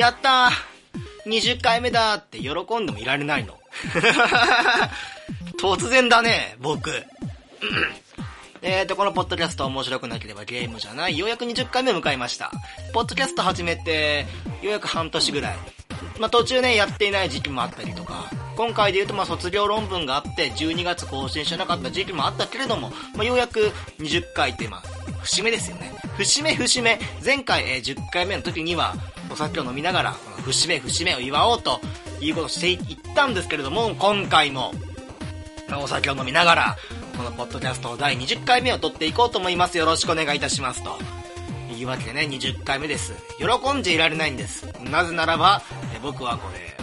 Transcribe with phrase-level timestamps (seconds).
[0.00, 3.58] やったー !20 回目だって喜んでもいられないの。
[5.60, 6.90] 突然だね、僕。
[8.62, 11.18] えーと、このポッドキャスト面白くなければゲームじゃない。
[11.18, 12.50] ようやく20回目迎えました。
[12.94, 14.26] ポッドキャスト始めて、
[14.62, 15.56] ようやく半年ぐらい。
[16.18, 25.92] まあ、途中ね、やっていない時期もあったりとか、今回で言うとまあ卒業論文があって、12月更新してなかった時期もあったけれども、まあ、ようやく20回ってまあ、節目ですよね。
[26.16, 26.98] 節目節目。
[27.24, 28.94] 前回、えー、10回目の時には、
[29.30, 30.12] お酒を飲みながら、
[30.44, 31.80] 節目節目を祝おうと
[32.20, 32.78] いうことをしていっ
[33.14, 34.72] たんですけれども、今回も、
[35.82, 36.76] お酒を飲みながら、
[37.16, 39.78] このポッドキャストの第20回目を撮っていこうと思います。
[39.78, 40.98] よろしくお願いいたしますと。
[41.80, 43.14] いうわけでね、20回目です。
[43.38, 44.66] 喜んじゃいられないんです。
[44.90, 45.62] なぜならば、
[45.94, 46.76] え僕はこれ、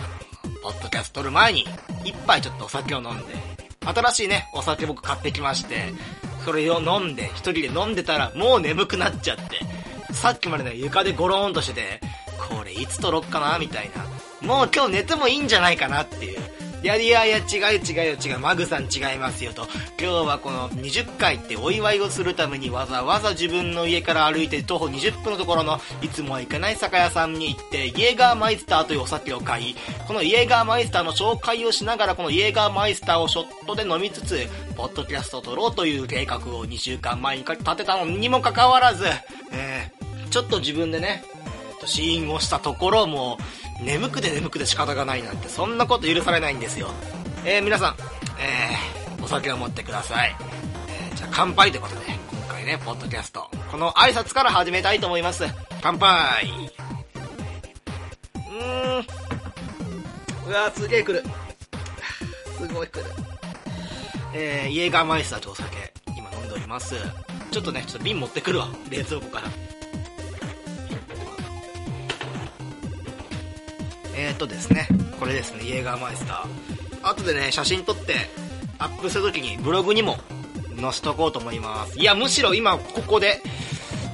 [0.61, 1.67] ポッドキャスト撮る前に、
[2.03, 3.56] 一杯ちょっとお酒を飲んで、
[3.93, 5.93] 新しいね、お酒僕買ってきまして、
[6.43, 9.59] それを飲んで、一人で飲んでたら、もう眠くなっちゃって、
[10.13, 12.01] さっきまでね、床でゴローンとしてて、
[12.49, 14.03] これいつ撮ろっかなみたいな。
[14.47, 16.56] もう今日寝てもいいんじゃないかなっていう。
[16.83, 19.67] いやいやいや、違う違う違う、マグさん違いますよと。
[19.99, 29.75] 今日はこの20回ってお祝いをするためにわざわざ自分の家から歩いて徒歩20分のところのいつもは行かない酒屋さんに行って、イエガーマイスターというお酒を買い、
[30.07, 39.05] このイエガーマイスターの紹介をしながらこのイエガーマイスターをショットで飲みつつ、ポッドキャストを撮ろうという計画を2週間前に立てたのにもかかわらず、
[39.51, 43.39] えー、ちょっと自分でね、えー、と試飲をしたところも、
[43.81, 46.89] 眠くて眠くて仕方がないなんて、そんなこと許されないんですよ。
[47.45, 47.95] えー、皆さん、
[48.39, 50.35] えー、お酒を持ってください。
[50.89, 55.45] えー、じゃあ乾杯ということで、今回ね、ポッドキャスト、この挨拶から始めたいと思います。
[55.81, 56.45] 乾杯
[58.35, 59.05] うーん。
[60.47, 61.23] うわー、すげえ来る。
[62.57, 63.05] すごい来る。
[64.33, 66.95] えー、イエガーマイスターとお酒、今飲んでおります。
[67.51, 69.76] ちょっとね、ちょっと瓶持ってくるわ、冷蔵庫から。
[74.19, 74.87] えー、とですね、
[75.19, 77.07] これですね、イエーガーマイスター。
[77.07, 78.15] 後でね、写真撮って
[78.79, 80.17] アップするときにブログにも
[80.81, 81.99] 載せとこうと思います。
[81.99, 83.43] いや、むしろ今ここで、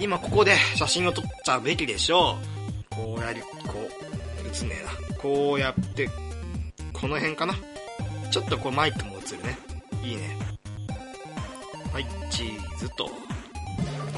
[0.01, 2.37] 今ここで写真を撮っちゃうべきでしょ
[2.91, 2.95] う。
[2.95, 5.17] こうやり、こう、映んねえな。
[5.19, 6.09] こうやって、
[6.91, 7.55] この辺かな。
[8.29, 9.57] ちょっとこうマイクも映るね。
[10.03, 10.37] いいね。
[11.93, 13.09] はい、チーズと。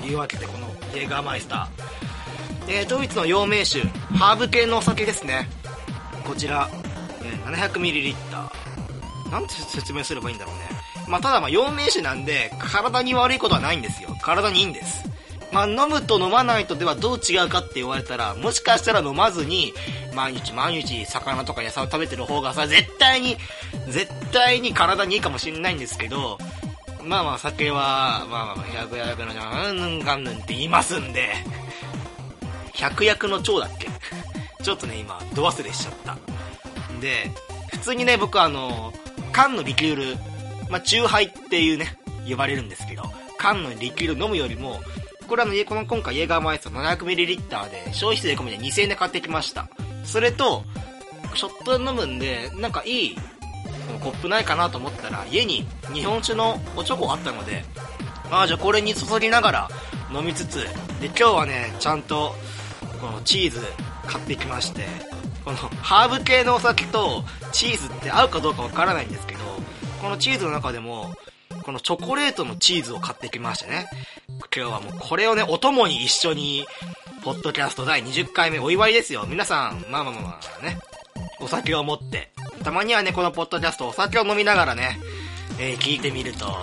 [0.03, 1.85] いうわけで、このイエーガーマイスター。
[2.68, 3.81] えー、ドイツの陽明酒、
[4.18, 5.47] ハーブ系のお酒ですね。
[6.25, 6.69] こちら、
[7.46, 8.16] 700ml。
[9.31, 10.62] なんて説明すればいいんだろうね。
[11.08, 14.16] まあ、ただまあ、陽明酒なんで、体に悪いことはないんですよ。
[14.22, 15.03] 体にいいんです。
[15.52, 19.74] まあ、飲むと飲まないとではどう違うかって言われたら、もしかしたら飲まずに、
[20.13, 23.38] 毎日毎日魚とか野菜を食べてる方がさ、絶対に、
[23.88, 26.38] 絶対に体にいいかもしれないんですけど、
[27.03, 31.34] まあまあ酒は、まあまあ、百薬のじゃん、うんかんぬんって言いますんで、
[32.74, 33.94] 百薬の蝶だっけ
[34.66, 36.18] ちょっとね、今、度忘れしちゃった。
[37.00, 37.30] で、
[37.70, 38.92] 普通にね、僕あの、
[39.31, 40.18] 缶のリキュール、
[40.72, 43.04] まあ、チューハイっていうね、呼ばれるんですけど、
[43.38, 44.80] 缶のリキュール飲むよりも、
[45.28, 49.70] これあの、この今回イェガーマイスー 700ml で、消費税込みで2000円で買ってきました。
[50.04, 50.64] それと、
[51.36, 53.16] ショットで飲むんで、なんかいい
[54.02, 57.64] コップないかなと思ったら、家に日本酒のおチョコあったので、
[58.31, 59.70] ああ、じゃあこれに注ぎながら
[60.12, 60.64] 飲みつつ、
[61.00, 62.34] で、今日はね、ちゃんと、
[63.00, 63.59] このチーズ、
[64.06, 64.86] 買ってきまして、
[65.44, 69.40] このハーブ系のお酒とチーズって合うかどうかわからないんですけど、
[70.02, 71.14] このチーズの中でも、
[71.64, 73.88] このチョコレートのチーズを買ってきましてね。
[74.56, 76.66] 今日はもうこれをね、お供に一緒に、
[77.24, 79.26] ポッドキャスト第20回目お祝いですよ。
[79.28, 80.78] 皆さん、まあまあまあね、
[81.40, 82.32] お酒を持って、
[82.64, 85.00] たまにはね、このポッドキャストお酒を飲みながらね、
[85.60, 86.56] えー、聞いてみると、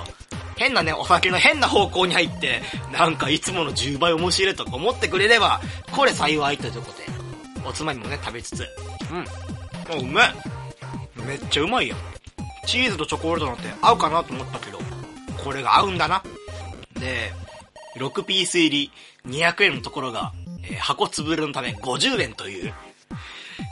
[0.56, 5.60] 変なね、お酒の変な方向に入って、なんかいつもの10倍面白いとか思ってくれれば、
[5.90, 7.21] これ幸いということで、
[7.64, 8.66] おつまみもね、食べつつ。
[9.10, 10.00] うん。
[10.00, 11.96] うめえめっちゃうまいよ。
[12.66, 14.78] チーズとチョコレートなんて合うかなと思ったけど、
[15.42, 16.22] これが合うんだな。
[16.98, 17.32] で、
[17.96, 18.92] 6ピース入り
[19.26, 20.32] 200円のところが、
[20.64, 22.72] えー、箱潰れのため50円という。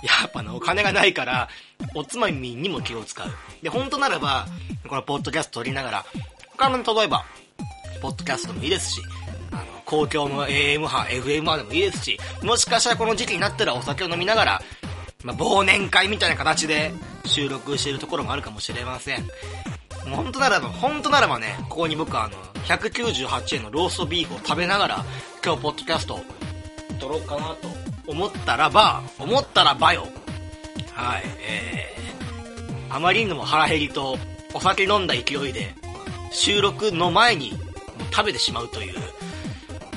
[0.03, 1.49] やっぱね、お金がないから、
[1.95, 3.29] おつまみにも気を使う。
[3.63, 4.47] で、本当ならば、
[4.89, 6.07] このポッドキャスト撮りながら、
[6.57, 7.25] 他の、例えば、
[8.01, 9.03] ポッドキャストもいいですし、
[9.91, 14.63] 公共の AM 波、FM 波でもいいですし、もしかしたらこの時期になったらお酒を飲みながら、
[15.25, 16.93] まあ、忘年会みたいな形で
[17.25, 19.23] 収録しているところもあるかもしれません。
[20.07, 25.05] もう本当ならば、本当ならばね、ここに僕はあの、198円のローストビーフを食べながら、
[25.45, 26.21] 今日ポッドキャスト
[27.01, 27.69] 撮ろうかなと
[28.07, 30.07] 思ったらば、思ったらばよ。
[30.93, 34.17] はい、えー、あまりにも腹減りと
[34.55, 35.75] お酒飲んだ勢いで、
[36.31, 37.59] 収録の前に
[38.13, 38.95] 食べてしまうという、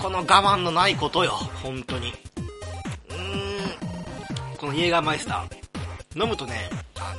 [0.04, 1.32] この我慢のないことよ、
[1.64, 2.10] 本当に。
[2.10, 4.58] うーん。
[4.58, 7.16] このイエガーマイスター、飲むとね、あ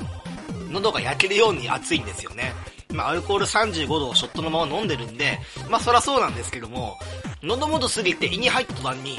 [0.53, 2.53] の、喉が焼けるように熱いんですよね。
[2.93, 5.39] まあ、アルコール35度をショットのまま飲んでるんで、
[5.71, 6.99] まあ、そらそうなんですけども、
[7.43, 9.19] 喉元過ぎて胃に入った途端に、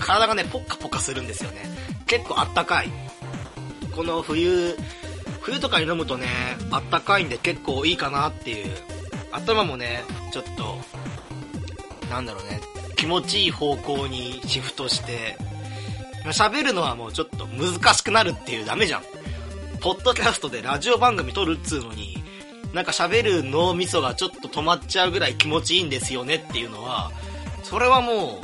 [0.00, 1.70] 体がね、ポッカポカするんですよね。
[2.08, 2.90] 結構あったかい。
[3.94, 4.76] この冬、
[5.40, 6.26] 冬とかに飲むとね、
[6.72, 8.76] あったかいんで結構いいかなっていう。
[9.30, 10.02] 頭もね、
[10.32, 10.80] ちょっと、
[12.10, 12.60] なんだろうね、
[13.04, 15.36] 気持ちいい方向にシフトして、
[16.32, 19.02] 喋るのはもうちょっと難しくなるっていうダメじゃん。
[19.82, 22.24] ポッドキャストでラジオ番組撮るっつうのに、
[22.72, 27.12] なんか喋る脳みそがちょっと止まっちゃうぐらい気持ちいいんですよねっていうのは、
[27.62, 28.40] それはも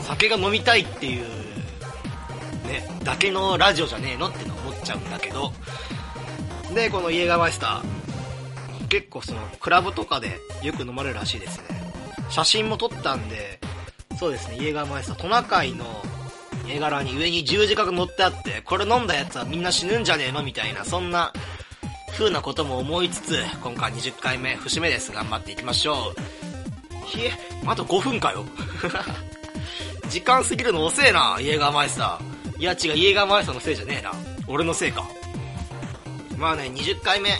[0.00, 1.26] う、酒が飲みたいっていう、
[2.66, 5.52] ね、だけのラジオじゃねえのっての思っちゃうんだけど、
[6.74, 11.92] で、このイエガーマイスター、結構その、クラブとかでよく飲まれるらしいですね。
[12.30, 13.60] 写真も撮ったんで、
[14.18, 15.84] そうですね、イエガーマイスター、トナカイの
[16.68, 21.32] 絵柄に上に十字架が乗ってあって、これ飲んだやつはみんな死ぬんじゃねえのみたいな、そんな
[22.12, 25.12] 風なことも思いつつ、今回20回目、節目です。
[25.12, 27.06] 頑張っていきましょう。
[27.06, 27.32] ひえ、
[27.66, 28.44] あと5分かよ。
[30.08, 32.18] 時間過ぎるの遅えな、イエガーマイスタ。
[32.58, 34.12] いや違う、イエガーマイスタのせいじゃねえな。
[34.48, 35.04] 俺のせいか。
[36.38, 37.30] まあね、20回目。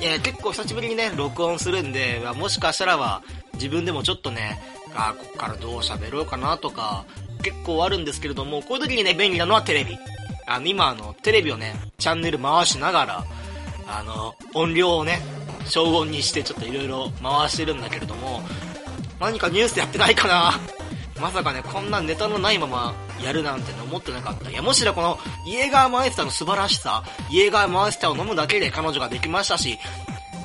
[0.00, 3.22] えー、結構久しぶりにね、録音するんで、もしかしたらは、
[3.54, 4.58] 自分でもちょっとね、
[4.94, 7.04] あこっからどう喋ろうかなとか、
[7.42, 9.98] 結構あるんですけれども、こういう時にね、便利なのはテレビ。
[10.46, 13.24] あの、今あの、テレビをね、チャンネル回しながら、
[13.86, 15.20] あの、音量をね、
[15.64, 18.42] 消音にしてちょっと色々回してるんだけれども、
[19.20, 20.52] 何かニュースやってないかな
[21.20, 24.50] まさかね、こんなネタのないままやるなんて思ってなかった。
[24.50, 29.78] いや、もしろこの、イエーガーマイスターの素晴らしさ、イエーガーマイスターを飲むだけで彼女ができましたし、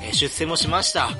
[0.02, 1.10] えー、出世もしました。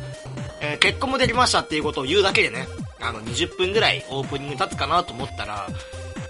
[0.61, 2.67] えー、結婚もできましたっていうことを言うだけでね、
[3.01, 5.69] あの、20分ぐらいオープニング経つかなと思ったら、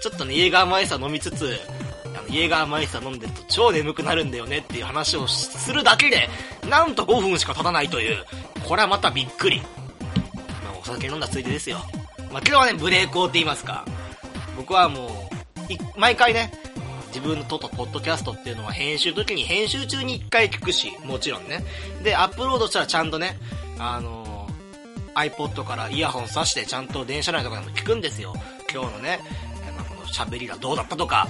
[0.01, 1.59] ちょっとね、イエガーマイスター飲みつつ、
[2.05, 6.29] あの、イエガーマイスター飲んでると超眠くなるんだよねっていう話をするだけで、
[6.69, 8.25] なんと5分しか経たないという、
[8.65, 9.61] これはまたびっくり。
[9.61, 11.77] まあ、お酒飲んだついでですよ。
[12.31, 13.85] まあ、今日はね、ブレーコーって言いますか。
[14.55, 15.29] 僕はも
[15.67, 16.51] う、毎回ね、
[17.07, 21.63] 自分の撮ったポッドキャストっていうのは編集時に編集中に1回聞くし、もちろんね。
[22.03, 23.37] で、アップロードしたらちゃんとね、
[23.79, 24.16] あの
[25.17, 28.33] iPod からイヤホン挿してちゃんと電車内とかでも聞くんですよ。
[28.71, 29.19] 今日のね、
[29.75, 31.27] まあ、この喋りがどうだったとか、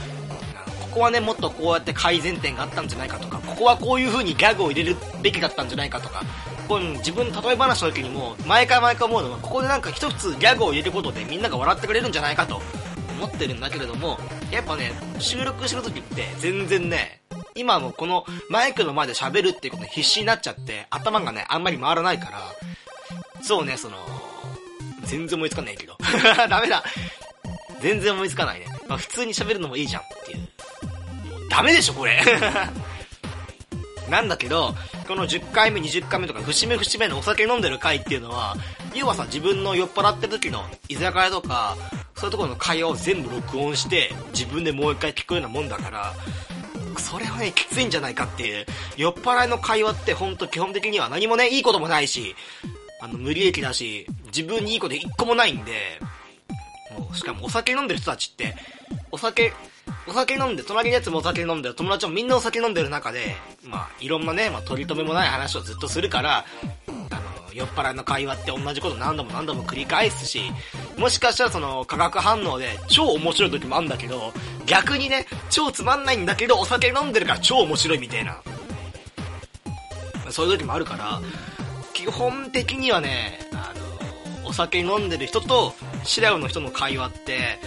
[0.82, 6.24] ここはね、もっとこうやって改善点があったんじゃないかとか、ここはこういう風にギャグを入れるべきだったんじゃないかとか、
[6.68, 12.62] こういう自分例え話の時にも、毎回毎回思うのは、ここでなんか一つギャグを入れることでみんなが笑ってくれるんじゃないかと。
[13.18, 14.20] 思ってるんだけれども、
[14.52, 17.22] やっぱね、収録してる時って全然ね、
[17.56, 22.40] 今もこのマイクの前で喋るっていうことに必死になっちゃって、頭がね、あんまり回らないから、
[23.42, 23.98] そうね、その、
[25.04, 25.98] 全然思いつかないけど。
[26.50, 26.84] ダメだ。
[27.82, 28.68] 全然思いつかないね。
[28.88, 30.40] まあ普通に喋るのもいいじゃんっていう。
[31.30, 32.22] もうダメでしょ、これ。
[34.10, 34.74] なんだけど、
[35.08, 38.56] この10回目、20回目とか、節目節目のお酒飲んでる回っていうのは、
[38.94, 41.78] 要はさ、自分の酔っ払ってる時の居酒屋とか、
[42.16, 46.14] そういうところの会話を全部録音して、自分でもう一回聞くようなもんだから、
[46.98, 48.66] それはね、きついんじゃないかっていう。
[48.96, 52.36] 酔っ払いの会話ってほんと基本的には何もね、いいこともないし、
[53.00, 56.00] あの、無利益だし、自分にいいこと一個もないんで、
[56.98, 58.56] もう、しかもお酒飲んでる人たちって、
[59.12, 59.54] お酒、
[60.08, 66.46] お酒飲んで、隣のやつもお酒飲んでる、友達もみんなお酒飲んでる中で、まあ、いろんなね、まあ、取り留めもない話をずっとするから、
[66.88, 70.42] あの、酔っ払いの会話って同じこと何度も何度も繰り返すし、
[70.98, 74.34] もしかしたらその化学反応で超面白い時もあんだけど、
[74.66, 78.42] 逆にね、超つまんないんだけどお酒飲んでるから超面白いみたいな。
[80.30, 81.22] そういう時もあるから、
[82.08, 83.74] 基本的にはね、あ
[84.42, 85.74] の、お酒飲んでる人と
[86.06, 87.60] シラウの人の会話って、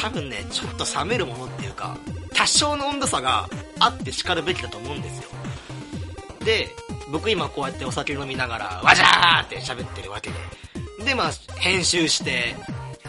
[0.00, 1.96] 多分ね、ちょっと冷めるものっていうか、
[2.34, 5.28] 多少の温度差があって叱るべきだと思うんですよ。
[6.44, 6.68] で、
[7.12, 10.30] 僕今こうやってお酒飲みながら、わじゃーって喋ってるわけ
[10.98, 11.04] で。
[11.04, 12.56] で、まあ、編集して、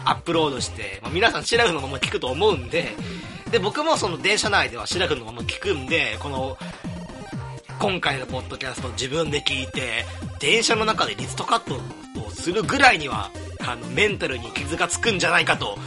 [0.04, 2.94] アップロードして、まあ、皆さんシラフのまま聞くと思うんで、
[3.50, 6.56] で、僕もその電車内ではシラフのまま聞くんで、この、
[7.78, 10.04] 今回のポッドキャスト自分で聞いて、
[10.40, 11.76] 電車の中でリストカット
[12.20, 13.30] をするぐらいには、
[13.64, 15.78] あの、メンタルに傷がつくんじゃないかと、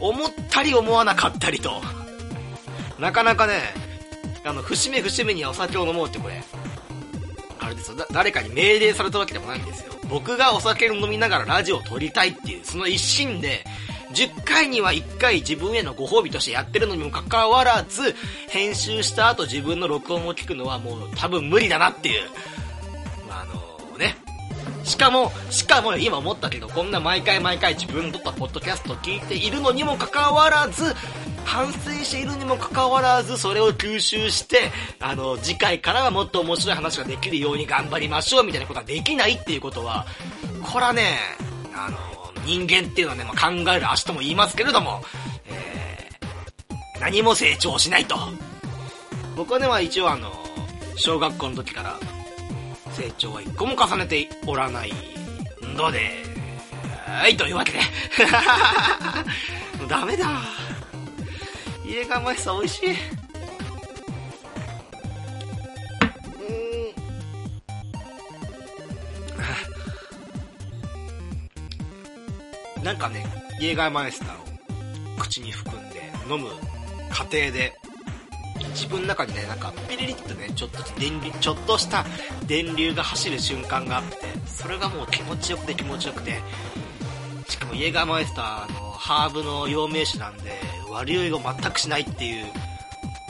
[0.00, 1.82] 思ったり思わなかったりと、
[3.00, 3.54] なかなかね、
[4.44, 6.40] あの、節目節目にはお酒を飲もうってこれ、
[7.58, 9.94] あれですよ、誰かに命令されたわけでもないんですよ。
[10.08, 13.64] 僕がお酒を飲みながらラジオを撮りたいっていう、その一心で、
[14.14, 18.14] 10回には1回自分へのご褒美としてやってるのにもかかわらず、
[18.48, 22.28] 編集した後自分の録音を聞くのはもう多分無理だなっていう。
[23.28, 23.44] まあ、あ
[23.92, 24.16] のね。
[24.84, 30.94] しかも、しかも今思ったけど、こんな毎回毎回自分の撮ったポッドキャストを聞いているのにもかかわらず、
[31.44, 40.06] 反省しているにもかかわらず、それを吸収して、あの、次回からはもっと面白い話ができるように頑張りましょうみたいなことができないっていうことは、
[40.62, 41.18] これはね、
[41.74, 41.96] あの、
[42.44, 45.02] 人間っていうのはね、まあ、考える足とも言いますけれども、
[45.46, 48.16] えー、何も成長しないと。
[49.36, 50.32] 僕はね、まあ一応あの、
[50.96, 51.98] 小学校の時から
[52.92, 54.92] 成長は一個も重ねておらない
[55.76, 56.28] ので、
[57.06, 57.78] はい、というわけで。
[59.88, 60.42] ダメだ。
[61.86, 63.17] 家がましさ美味しい。
[72.88, 73.22] なんかね、
[73.60, 76.48] イエガーマイスターを口に含んで飲む
[77.10, 77.74] 過程で、
[78.70, 82.06] 自分の中にね、なんかピリリッとね、ちょっと電流、ちょっとした
[82.46, 84.16] 電流が走る瞬間があって、
[84.46, 86.40] それがもう気持ちよくて気持ちよくて、
[87.46, 90.58] しかもイエガーマイスターのハーブの陽明酒なんで、
[90.90, 92.46] 割り酔いが全くしないっていう、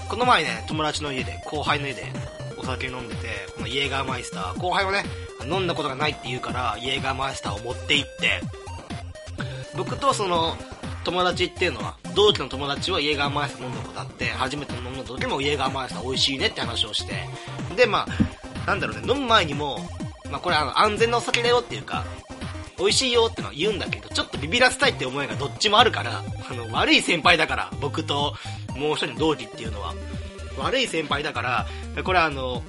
[0.09, 2.05] この前ね、友達の家で、後輩の家で
[2.57, 5.03] お酒飲んでて、このイエーガーマイスター、後輩はね、
[5.51, 8.41] 飲んだことがないって言うから、イエーガーマイスターを持って行って、
[9.79, 10.55] 僕とその
[11.05, 17.15] 友達っていうのは同期の友達はイエガーマイスター飲んだことあって初めて飲んだ時もイエガーマイスター美味しいねって話をして
[17.77, 19.79] でまあなんだろうね飲む前にも、
[20.31, 22.05] まあ、これあの安全なお酒だよっていうか
[22.77, 28.35] 美味しいよってのは言うんだけどちょっとビビらせたいって思いがどっちもあるからあの悪い先輩だから僕と
[28.77, 29.95] もう一人の同期っていうのは。
[30.59, 31.67] 悪い先輩だから
[32.03, 32.63] これあの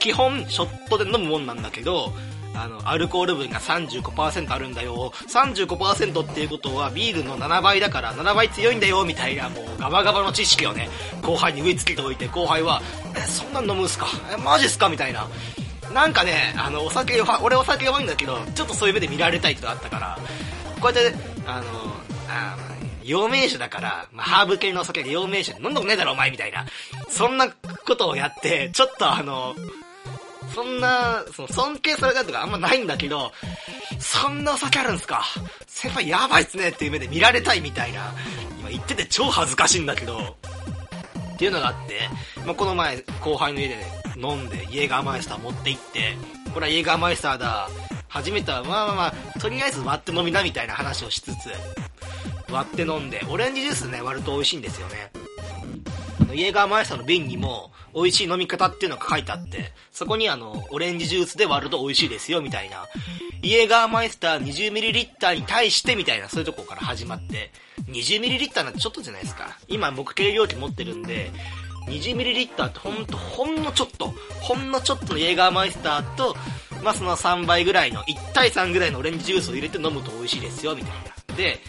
[0.00, 2.12] 基本ショットで飲むもんなんだけど
[2.54, 5.12] あの、アルコール分が35%あるんだよ。
[5.28, 10.88] 35%っていうことはビールの7倍だから7倍強いんだよ、みたいなもうガバガバの知識をね、
[11.22, 12.82] 後輩に植え付けておいて、後輩は、
[13.16, 14.06] え、そんなん飲むんすか？
[14.32, 14.88] え、マジっすか？
[14.88, 15.26] みたいな。
[15.94, 20.18] なんかね、あの、お酒、俺お酒弱いんだけど、ちょっとそういう目で見られたいってのあったから、
[20.80, 21.64] こうやって、ねあの、
[22.28, 22.56] あ
[23.02, 26.64] 陽明酒だから、まあ、ハーブ系のお酒で陽明酒飲んでもねえだろお前みたいな。
[27.08, 29.56] そんなことをやって、ちょっとあの、
[30.54, 33.32] そんな、その尊敬されたとかあんまないんだけど、
[33.98, 35.24] そんなお酒あるんすか？
[35.66, 38.12] 先輩やばいっすねっていう目で見られたいみたいな、
[38.58, 40.36] 今言ってて超恥ずかしいんだけど、
[41.34, 42.00] っていうのがあって、
[42.44, 46.16] まあ、この前後輩の家で、飲んでイエガーマイスター持って行って、
[46.52, 47.68] これはイエガーマイスターだ、
[48.08, 51.50] 初めてはまあまあまあ、とりあえず割って飲みなみたいな話をしつつ、
[52.50, 55.10] 割って飲んで、オレンジジュースね、割ると美味しいんですよね。
[56.34, 62.86] イエーガーマイスターの瓶にも、美味しい飲み方っていうのが書いてあって、そこにあの、オレンジジュースで割ると美味しいですよ、みたいな。
[63.42, 67.50] イエーガーマイスター 20ml に対してみたいな、そういうとこから始まって、
[67.88, 69.58] 20ml なんてちょっとじゃないですか。
[69.68, 71.30] 今僕計量器持ってるんで、
[71.88, 76.36] 20ml ってほんと、ほんのちょっと、ほんのちょっとのイエーガーマイスターと、
[76.82, 80.92] まあ、その3倍ぐらいの、1対3ぐらいのオレンジジュースを入れて飲むと美味しいですよ、みたい
[81.28, 81.34] な。
[81.36, 81.60] で、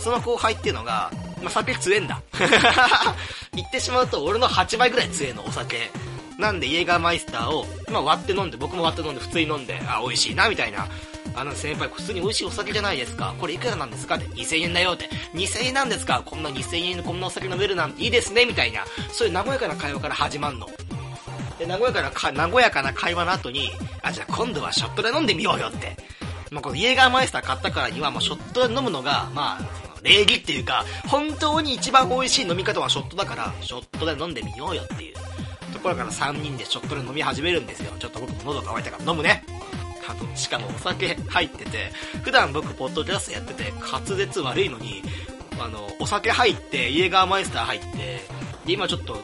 [0.00, 1.10] その後輩っていうのが、
[1.42, 2.20] まあ、酒強えんだ。
[3.54, 5.90] 言ってしまうと、俺の8倍ぐらい強えの、お酒。
[6.38, 10.86] なんで、イエガーマイスターを、まあ、割って飲んで、僕も割って飲んで、普通に飲んで、あ、美味しいな、みたいな。
[11.36, 13.34] あの先輩、普通に美味しいお酒じゃないですか。
[13.38, 14.16] これいくらなんですか？
[14.16, 15.08] って、2000円だよって。
[15.34, 16.22] 2000円なんですか？
[16.24, 18.84] こんな2000円でこんなお酒飲めるなんていいですね、みたいな。
[19.12, 20.68] そういう和やかな会話から始まんの。
[21.58, 23.70] で、和やかなか、和やかな会話の後に、
[24.02, 25.94] あ、じゃあ今度はショットで飲んでみようよって。
[26.50, 35.14] まあ、このイエガーマイスター買ったからには、まあ、ショットで飲むのが、まあ、礼儀っていうか、本当に一番美味しい飲み方はショットだから、ショットで飲んでみようよっていう
[35.72, 37.92] ところから3人でショットで飲み始めるんですよ。
[37.98, 39.44] ちょっと僕も喉乾いたから飲むね。
[40.08, 41.92] あと、しかもお酒入ってて、
[42.22, 45.02] 普段僕ポッドキャストやってて滑舌悪いのに、
[45.58, 47.96] あの、お酒入って、イエガーマイスター入って、
[48.66, 49.16] で、今ちょっと、あ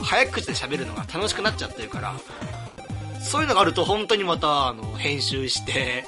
[0.00, 2.14] の、早口で喋るのが楽しくなっちゃってるから、
[3.20, 6.04] そういうのがあると本当にまた、あの、編集して、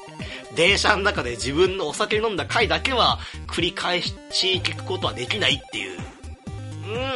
[0.56, 5.98] 電車の中で自分のお酒飲んだ回だけは繰り返し聞くことはできないっていう。
[5.98, 7.06] うん。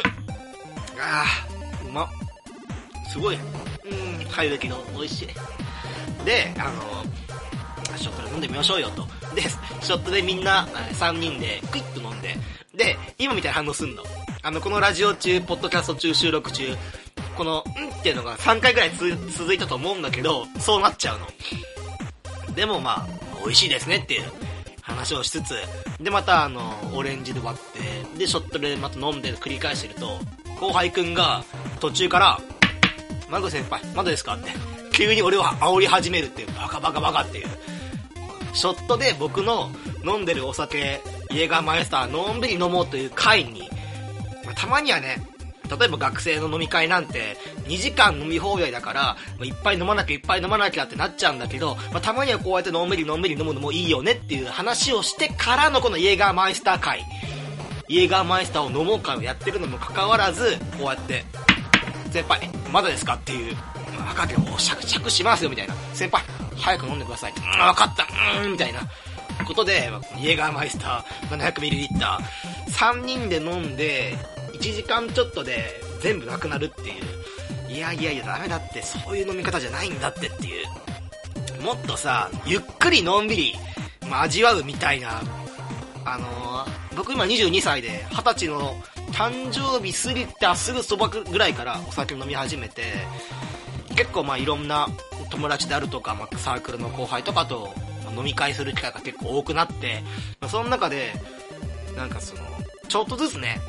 [0.99, 1.25] ああ、
[1.85, 2.07] うま。
[3.11, 3.35] すごい。
[3.35, 5.27] うん、入るけど美味しい。
[6.23, 9.07] で、あの、ショットで飲んでみましょうよと。
[9.33, 12.37] で、ショットでみんな3人でクイッと飲んで、
[12.75, 14.03] で、今みたいな反応すんの。
[14.43, 16.75] あの、このラジオ中、ポッドキャスト中、収録中、
[17.35, 18.91] この、んっていうのが3回ぐらい
[19.31, 21.27] 続いたと思うんだけど、そうなっちゃうの。
[22.55, 24.31] でもまあ、美味しいですねっていう
[24.81, 25.55] 話をしつつ、
[25.99, 26.61] でまたあの、
[26.93, 30.19] オレンジで割って、で、ショットでまた飲んで繰り返してると、
[30.59, 31.43] 後輩くんが
[31.79, 32.39] 途中から、
[33.29, 34.35] マグ先輩、まだですか？
[34.35, 34.49] って、
[34.91, 37.47] 急に俺を煽り始めるっていう、バカバカバカっていう。
[38.53, 39.71] ショットで僕の
[40.05, 43.69] 飲んでるお酒、イエガーマイスターのんびり飲もうという会に、
[44.45, 45.25] ま、たまにはね、
[45.77, 57.03] 例えば学生の飲み会なんて、2時間飲み放題だから、まあいっぱい飲まなきゃいっぱい飲まなきゃってなっちゃうんだけど、まあ、たまにはこうやってのんびりのんびり飲むのもいいよねっていう話をしてからのこのイエガーマイスター会。
[57.87, 61.25] イエガーマイスターを飲もうかをやってるのもかかわらず、こうやって、
[62.09, 65.75] 先輩、まだですかっていう、分かってお着々しますよみたいな。
[65.93, 66.23] 先輩、
[66.57, 67.33] 早く飲んでください。
[67.35, 68.07] うん、分かった、
[68.43, 68.81] うん、みたいな。
[69.43, 71.87] ことで、イエガーマイスター 700ml、
[72.69, 74.15] 3人で飲んで、
[74.61, 77.71] 時間ちょっとで全部なくなるっていう。
[77.71, 81.61] いやいやいや、ダメだって、そういう飲み方じゃないんだってっていう。
[81.61, 83.55] もっとさ、ゆっくりのんびり、
[84.09, 85.21] まあ、味わうみたいな、
[86.03, 88.75] あのー、僕今22歳で、20歳の
[89.13, 92.83] 誕生日過ぎたすぐそばぐらいからお酒飲み始めて、
[93.95, 94.87] 結構まあいろんな
[95.29, 97.73] 友達であるとか、まあ、サークルの後輩とかと
[98.17, 100.03] 飲み会する機会が結構多くなって、
[100.41, 101.13] まあ、その中で、
[101.95, 102.41] なんかその、
[102.87, 103.61] ちょっとずつね、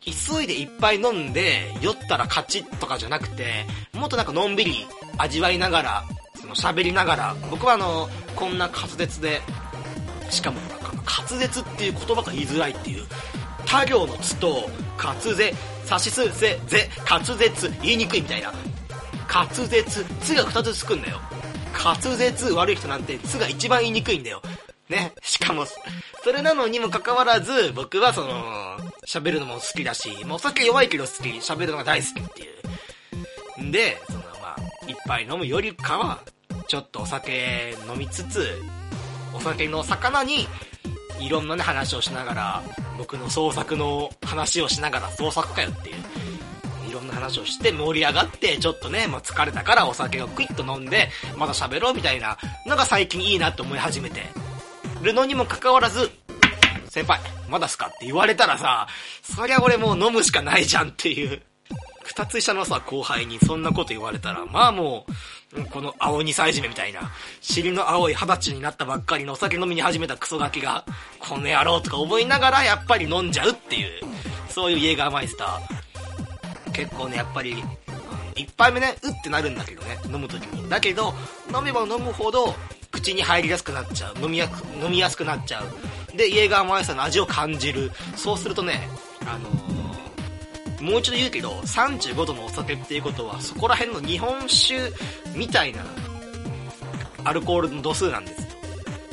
[0.00, 4.86] 急いでいっぱい飲んで、酔ったら勝ちとかじゃなくて、もっとなんかのんびり
[5.18, 6.04] 味わいながら、
[6.40, 9.42] その喋りながら、僕はあの、こんな滑舌で、
[10.30, 13.04] しかもなんか滑舌っていう言葉が言いづらいっていう、
[13.66, 14.70] 他行のつと、
[15.02, 15.54] 滑舌、
[15.84, 18.52] 差しすせ、ぜ、滑舌、言いにくいみたいな。
[19.32, 21.20] 滑舌、つが2つつくんだよ。
[21.72, 24.40] 滑舌悪い人なんて、つが一番言いにくいんだよ。
[24.90, 25.12] ね。
[25.22, 32.46] しかも、それなのにもかかわらず、僕はその、喋るのも好きだし、もうお酒弱いけど好き、喋るのが大好きってい
[33.60, 33.62] う。
[33.62, 36.20] んで、そのまあ、いっぱい飲むよりかは、
[36.66, 38.60] ちょっとお酒飲みつつ、
[39.32, 40.46] お酒の魚に、
[41.20, 42.62] いろんなね話をしながら、
[42.98, 45.96] 僕の創作の話をしながら創作かよっていう。
[46.88, 54.24] いろんな話をして盛り上がって、ちょっとね、まあ、疲れたからお酒をクイッと飲んで、また喋ろうみたいなのが最近いいなって思い始めて
[55.02, 56.10] るのにもかかわらず、
[56.88, 58.86] 先輩、まだすかって言われたらさ、
[59.22, 61.42] そりゃ俺もう飲むしかないじゃんっていう。
[62.02, 65.06] 二つ下のさ、後輩にそんなこと言われたら、まあも
[65.54, 70.84] う、この青二歳締めみたいな、尻の青い二十歳になったばっかりのお酒飲みに始めたクソガキが、
[71.20, 74.00] この野郎とか思いながらやっぱり飲んじゃうっていう、
[74.48, 76.72] そういうイエーガーマイスター。
[76.72, 77.62] 結構ね、やっぱり、
[78.34, 80.68] 一杯目ね、うってなるんだけどね、飲む時に。
[80.68, 81.14] だけど、
[81.54, 82.54] 飲めば飲むほど、
[82.90, 84.22] 口に入りやすくなっちゃう。
[84.22, 86.16] 飲みやす飲みやすくなっちゃう。
[86.16, 87.90] で、イエーガーマイスターの味を感じる。
[88.16, 88.88] そうするとね、
[89.26, 94.92] あのー、もう一度言うけど、35度のお酒っていうことは、そこら辺の日本酒
[95.36, 95.84] みたいな、
[97.24, 98.50] アルコールの度数なんです。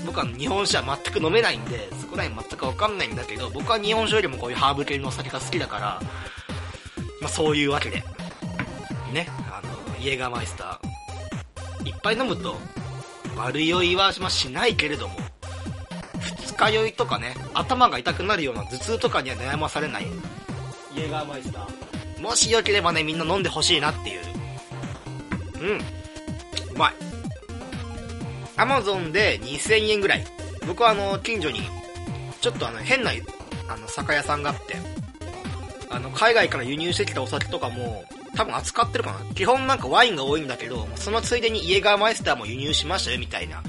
[0.06, 6.02] 僕は日本酒は全く飲めないんで、そこら辺全くわかんないんだけど、僕は日本酒よりもこういうハーブ系のお酒が好きだから、
[7.22, 8.04] まあ、そういうわけで、
[9.14, 12.56] ね、あの、イエガーマイスター、いっぱい飲むと、
[13.38, 15.16] 悪酔いは、まあ、しないけれども、
[16.46, 20.08] 二日酔いとかね、頭が痛くなるような頭痛とかには悩まされない、
[20.96, 22.22] イエガーマイスター。
[22.22, 24.22] もしよければね、みんな飲んでほしいなっていう。
[25.62, 25.78] うん。
[25.78, 26.94] うまい。
[28.58, 30.26] アマゾンで2000円ぐらい。
[30.66, 31.62] 僕はあの、近所に、
[32.42, 33.12] ちょっとあの、変な、
[33.70, 34.76] あの、酒屋さんがあって、
[35.90, 38.04] あの、海外から輸入してきたお酒とかも、
[38.38, 39.34] 多分扱ってるかな。
[39.34, 43.64] 基本なんかワインが多いんだけど、そのついでにイエガーマイスターも輸入しましたよ、みたいな。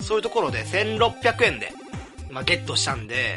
[0.00, 1.70] そういうところで1600円で、
[2.30, 3.36] まあ、ゲットしたんで、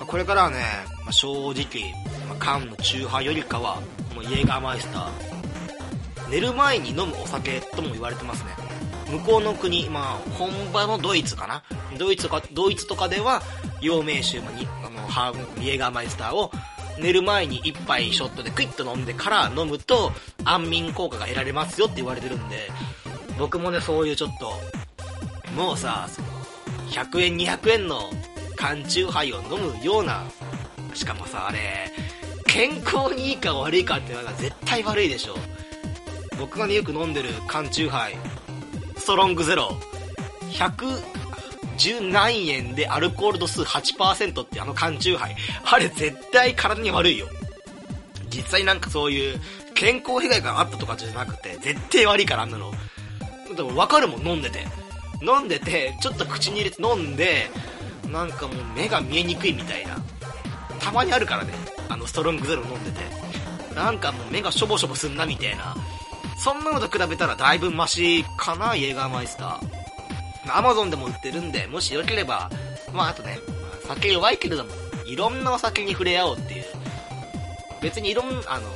[0.00, 0.58] まあ、これからはね、
[1.04, 1.92] まあ、正直、
[2.28, 3.76] まあ、缶のチューハイよりかは、
[4.14, 8.50] もうイエガーマイスター、寝る前に飲むお酒とも言われてますね。
[9.08, 11.62] 向こうの国、まあ、本場のドイツかな。
[11.96, 13.40] ドイツとか、ドイツとかでは、
[13.80, 16.50] 陽明酒、まあ、にあの、ハーブ、イエガーマイスターを
[16.98, 20.12] 寝る前に一杯ショットでクイッと飲んでから飲むと
[20.44, 22.70] 安眠効果が得られますよって言われてるんで、
[23.38, 24.52] 僕もね、そういうちょっと、
[25.56, 26.28] もうさ、その、
[26.90, 28.10] 100円200円の
[28.56, 30.24] 缶チューハイを飲むような、
[30.94, 31.90] しかもさ、あれ、
[32.46, 35.36] 健康にいいか悪いかっていうのは絶対悪いでしょ。
[36.38, 38.16] 僕がね、よく飲んでる缶チューハイ、
[38.96, 39.76] ストロングゼロ、
[40.50, 41.02] 100、
[41.82, 45.36] 十何円でアルコール度数8%ってあの缶チューハイ。
[45.64, 47.26] あれ絶対体に悪いよ。
[48.30, 49.40] 実際なんかそういう
[49.74, 52.72] 健康被害があったとかじゃなくて、絶対悪いからあんなの。
[53.56, 54.64] でもわかるもん、飲んでて。
[55.22, 57.50] 飲んでて、ちょっと口に入れて飲んで、
[58.12, 59.96] なんかもう目が見えにくいみたいな。
[60.78, 61.52] たまにあるからね。
[61.88, 63.74] あのストロングゼロ飲んでて。
[63.74, 65.74] なんかもう目がしょぼしょぼすんなみたいな。
[66.38, 69.81] そんなのと比べたらだいぶマシかな、イェーガーマイスター。
[70.48, 72.50] アマゾンでも売ってるんで、もしよければ、
[72.92, 73.38] まああとね、
[73.86, 74.70] 酒弱いけれども、
[75.06, 76.64] いろんなお酒に触れ合おうっていう。
[77.80, 78.68] 別にいろん、あの、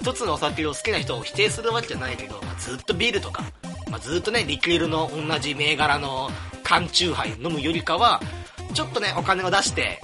[0.00, 3.44] 一つのお酒を好きな人を否定するわけじゃないけど、まずっとビールとか、
[3.90, 6.30] まあ、ずっとね、リキュールの同じ銘柄の
[6.62, 8.20] 缶チューハイ飲むよりかは、
[8.72, 10.00] ちょっとね、お金を出して、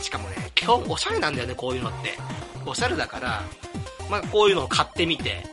[0.00, 2.18] しかもね、基本おしゃれなんだよね、こういうのって。
[2.66, 3.42] おしゃれだから、
[4.10, 5.44] まあ、こういうのを買ってみて、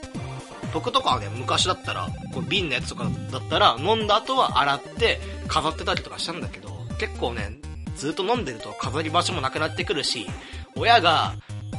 [0.73, 7.59] 僕とかはね、昔だったら、こう瓶のやつとかだったら、飲んだ後は洗って飾ってたりとかしたんだけど、結構ね、
[7.95, 10.27] ずっと飲んでると飾り場所もなくなってくるし、
[10.75, 11.33] 親が、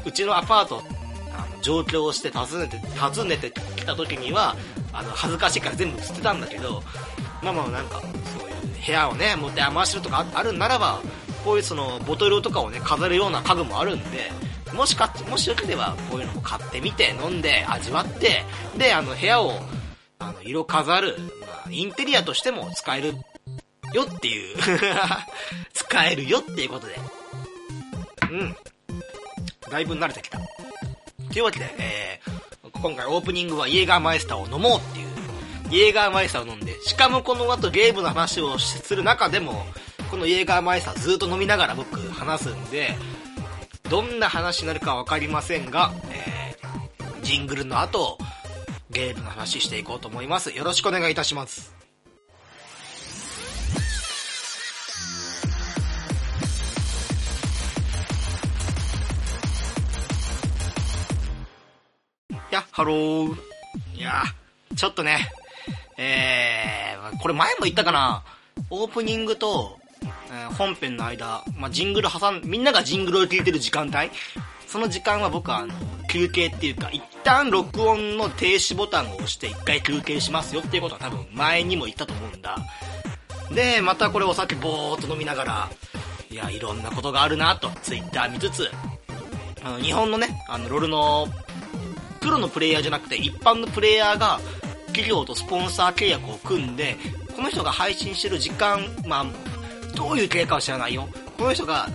[0.04, 0.82] うちのアパート、
[1.32, 4.56] あの、上京して訪ねて、訪ねてきた時には、
[4.92, 6.82] あの、恥ずかしいから全部捨てたんだけど、
[7.42, 11.00] まあまあなんか、そういう部屋をね、持って余してるとかあるならば、
[11.44, 14.30] こういうその、ボトルとかをね、飾るような家具もあるんで、
[14.74, 18.44] もしかもしよければ、こういうのも買ってみて、飲んで、味わって、
[18.76, 19.52] で、あの、部屋を、
[20.18, 23.14] あの、色飾る、まあ、インテリアとしても使える
[23.92, 24.56] よっていう
[25.72, 26.96] 使えるよっていうことで。
[28.30, 28.56] うん。
[29.70, 30.38] だいぶ慣れてきた。
[30.38, 35.08] というわけで、えー、今回オープニングはイエーガーマイスターを飲もうっていう、
[35.70, 39.64] イエーガーマイスターを飲んで、しかもこの後ゲームの話をする中でも、
[40.10, 42.96] このイエーガーマイスターずっと飲みながら僕話すんで、
[43.90, 48.16] どんな話になるかわかりませんが、えー、ジングルの後、
[48.88, 50.56] ゲームの話していこうと思います。
[50.56, 51.80] よろしくお願いいたします。
[62.50, 63.34] や、ハロー。
[63.96, 64.22] いや
[64.76, 65.30] ちょっとね、
[65.98, 68.22] えー、これ前も言ったかな、
[68.70, 69.79] オープニングと、
[70.30, 74.10] えー、本編の間、まあ、ジングル挟ん、みんながジングルを聞いてる時間帯、
[74.66, 75.74] その時間は僕はあの、
[76.08, 82.56] 休憩っていうか、一旦録音の停止ボタンを押して一回休憩しますよっていうことは多分前にも言ったと思うんだ。
[83.52, 85.70] で、またこれお酒ぼーっと飲みながら、
[86.30, 88.70] いや、いろんなことがあるなと、ツイッター見つつ、
[89.64, 91.26] あの、日本のね、あの、ロールの
[92.20, 94.40] プロのプレイヤーじゃなくて一般のプレイヤーが
[94.88, 96.96] 企業とスポンサー契約を組んで、
[97.34, 99.26] この人が配信してる時間、まあ、
[99.94, 101.08] どういう経過は知らないよ。
[101.36, 101.88] この人が、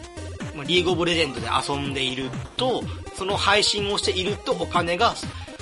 [0.65, 2.83] リーグオブレジェンドで遊んでいると、
[3.15, 5.13] その配信をしているとお金が、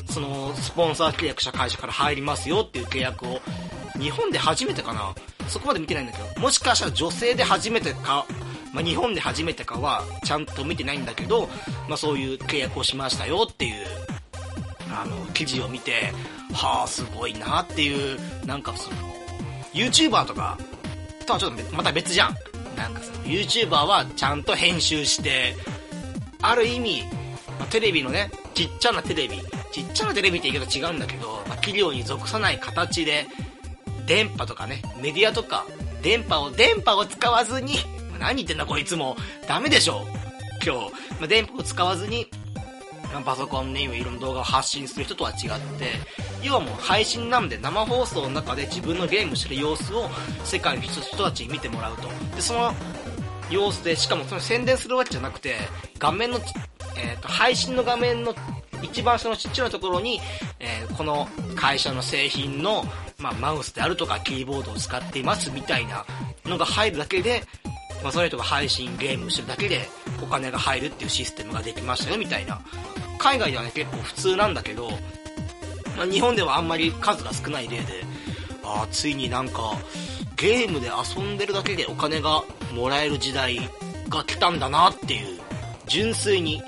[0.10, 3.42] そのスポンサー契約者会社から入りますよっていう契約を、
[4.00, 5.14] 日本で初めてかな
[5.48, 8.26] そこまで見てないんだけど、もしかしたら女性で初めてか、
[8.74, 11.48] まあ、日本で初めてかはちゃんと見てないんだけど、
[11.88, 13.86] まあ、そういう契約をしましたよっていう
[14.94, 16.14] あの、記事を見て、
[16.54, 18.98] はあ、すごいなっていう、なんかその、
[19.74, 20.58] YouTuber とか、
[21.26, 22.36] とはちょっとまた別じゃん。
[22.76, 25.56] なんかその、YouTuber はちゃんと編集して、
[26.42, 27.04] ある意味、
[27.60, 29.40] まあ、テレビのね、ちっちゃなテレビ、
[29.72, 33.28] ちっちゃなテレビって言い方違うんだけど、まあ、企業に属さない形で、
[34.06, 35.66] 電波とかね、メディアとか、
[36.02, 37.78] 電波を、電波を使わずに、
[38.20, 39.16] 何言ってんだこいつも、
[39.48, 40.06] ダメでしょ
[40.66, 42.28] 今日、まあ、電波を使わずに、
[43.26, 45.38] パソコンで今いろんな動画を発信する人とは違っ
[45.78, 45.92] て、
[46.44, 50.10] 要はもう配信なんで生放送の中で自分のゲームしてる様子を
[50.44, 52.10] 世界の人たちに見てもらうと。
[52.36, 52.74] で、その
[53.50, 55.56] 様子で、しかもその宣伝するわけじゃなくて、
[56.00, 56.40] 画面の、
[56.98, 58.36] えっ、ー、と、配信の画面の
[58.82, 60.20] 一番そのちっちゃなところに、
[60.60, 62.84] えー、この会社の製品の、
[63.18, 66.06] まあ、マウスであるとかキーボードを使っていますみたいな
[66.46, 67.44] のが入るだけで、
[68.04, 69.88] まあ、その人が配信ゲームしてるだけで
[70.22, 72.60] お金が入るっていうシステムができましたよみたいな
[73.24, 74.90] 海外ではね、結構普通なんだけど、
[75.98, 78.04] ま、日本ではあんまり数が少ない例で、
[78.64, 79.78] ああ、ついになんか、
[80.36, 83.60] ゲームで遊んでるだけでお金がもらえる時代
[84.10, 85.40] が来たんだなっていう、
[85.88, 86.62] 純粋に、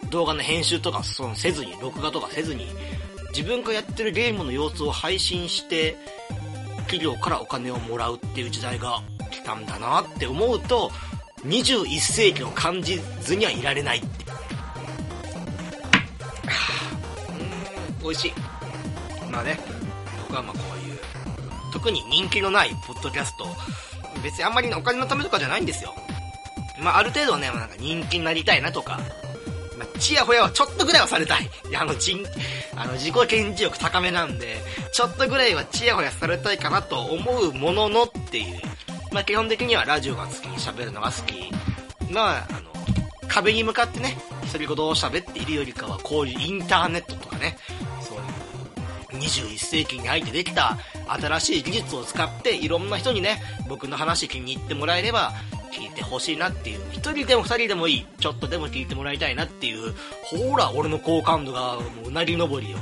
[0.00, 2.66] その動画の編集とかそのせずに、録画とかせずに、
[3.30, 5.96] 自分がやってるゲームの様子を配信して、
[6.82, 10.90] 企業からお金をもらうっていう時代が来たんだなって思うと、
[11.46, 14.22] 21世紀を感じずにはいられないって。
[18.02, 18.32] 美味しい。
[19.30, 19.58] まあね、
[20.28, 20.98] 僕はまあこういう、
[21.72, 23.46] 特に人気のないポッドキャスト、
[24.22, 25.94] 別にあんまりお金のためとかじゃないんですよ。
[26.80, 29.00] まあある程度ね、なんか人気になりたいなとか、
[29.78, 31.48] まあ、ちやほやはちょっとぐらいはされたい。
[31.68, 32.24] いや、あの、人、
[32.76, 34.56] あの、自己顕示欲高めなんで、
[34.92, 38.60] ちょっとぐらいはちやほやされたいかなと思うもののっていう。
[39.12, 41.52] まあ基本的にはラジオが好き、喋るのが好き。
[42.12, 42.72] まあ、あの、
[43.28, 44.18] 壁に向かってね、
[44.52, 47.56] 独り言を喋っているよりかは、こういうインターネットとかね、
[49.22, 55.32] 21世紀に入ってできた新しい技術を使っていろんな人にね、僕の話気に入ってもらえれば
[55.72, 62.78] 聞いてほしいなっていう、一人でも二人でもいい、ちょっとでも聞いてもらいたいなっていう、ほら、俺の好感度がもううなぎ登りよ。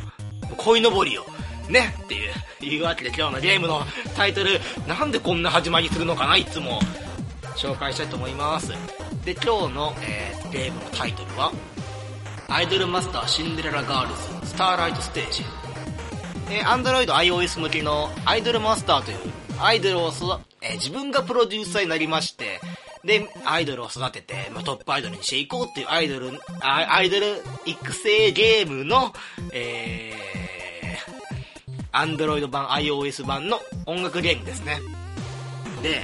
[0.57, 1.24] 恋登りよ。
[1.68, 1.94] ね。
[2.05, 3.83] っていう、いうわけで今日のゲームの
[4.16, 6.81] タイトル、なんでこんな始まりするのかないつも、
[7.57, 8.72] 紹介したいと思います。
[9.24, 11.53] で、今日の、えー、ゲームのタイトルは、
[12.48, 15.44] アイドルマスターシンデレラガールズスターライトステージ。
[16.50, 19.18] えー、Android、iOS 向けのアイドルマスターという
[19.60, 22.60] アイドルを育、えー、自分がプロデューサーになりまして、
[23.04, 29.12] で、アイドルを育てて、まあ、トップアイドルにしていこうっていうアイドル、アイドル育成ゲームの、
[29.52, 34.80] えー、Android 版、iOS 版の音楽ゲームですね。
[35.82, 36.02] で、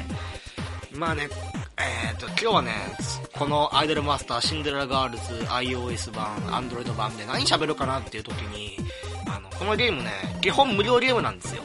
[0.95, 1.29] まあね、
[1.77, 2.73] えーと、今日はね、
[3.35, 8.79] このアイドルマスターシンデレラガールズ iOS 版、Android 版で何喋るかなっていう時に、
[9.37, 11.63] あの、このゲームね、基本無料ゲームなんですよ。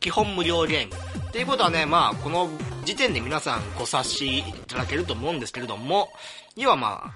[0.00, 0.94] 基本無料ゲーム。
[1.28, 2.50] っていうことはね、まあ、この
[2.84, 6.10] 時点で皆さんご察しいただけると思うんですけれども、
[6.56, 7.12] 要はまあ、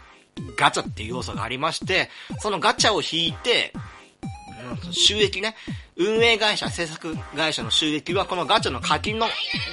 [0.56, 3.72] ガチャっていう要素がありまして、そのガチャを引いて、
[4.92, 5.56] 収益ね、
[5.96, 9.26] 運営会社、制作会社の収益はこのガチャの課金の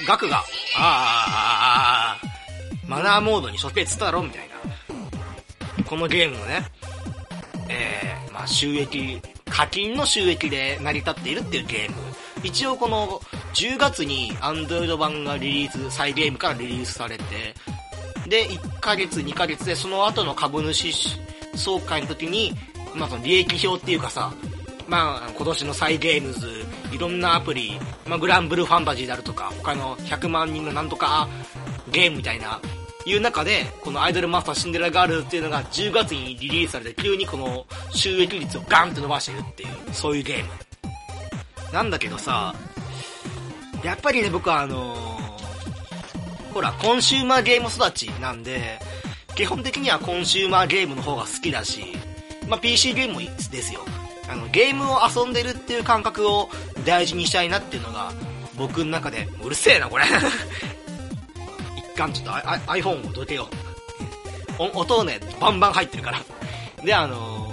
[0.06, 0.42] 額が、あ
[0.80, 5.84] あ、ああ、マナーモードに処刑つったろみたいな。
[5.84, 6.66] このゲームのね、
[7.68, 9.20] えー、まあ収益、
[9.52, 11.96] 課金の収益で成り立っているっていうゲーム。
[12.42, 13.20] 一応この
[13.54, 17.54] 10月に Android 版がリリース、再ゲームからリリースされて、
[18.28, 20.90] で、1ヶ月、2ヶ月でその後の株主
[21.54, 22.54] 総会の時に、
[22.94, 24.32] まあその利益表っていうかさ、
[24.88, 31.28] まあ、今年のサイ・ゲームズ、いろんなアプリ、まあ、グランブルファンタジーであるとか、他の100万人のなんとか
[31.90, 32.60] ゲームみたいな、
[33.06, 40.50] いう中で、このアイドルマスターシンデレラガールズっていうのが10月にリリースされて、急にこの収益率をガンって伸ばしてるっていう、そういうゲーム。
[41.72, 42.54] なんだけどさ、
[43.82, 48.78] やっぱりね、僕はあのー、ほら、コンシューマーゲーム育ちなんで、
[49.34, 51.96] 基本的にはコンシューマーゲームの方が好きだし、
[52.48, 53.80] まあ、PC ゲームもですよ。
[54.28, 56.50] あの、ゲームを遊んでるっていう感覚を
[56.84, 58.12] 大事にしたいなっていうのが、
[58.56, 60.04] 僕の中で、うるせえな、これ。
[61.92, 63.48] 一貫ちょっと iPhone をどけよ
[64.58, 64.78] う。
[64.78, 66.20] 音ね、バンバン入ってるから。
[66.82, 67.52] で、あの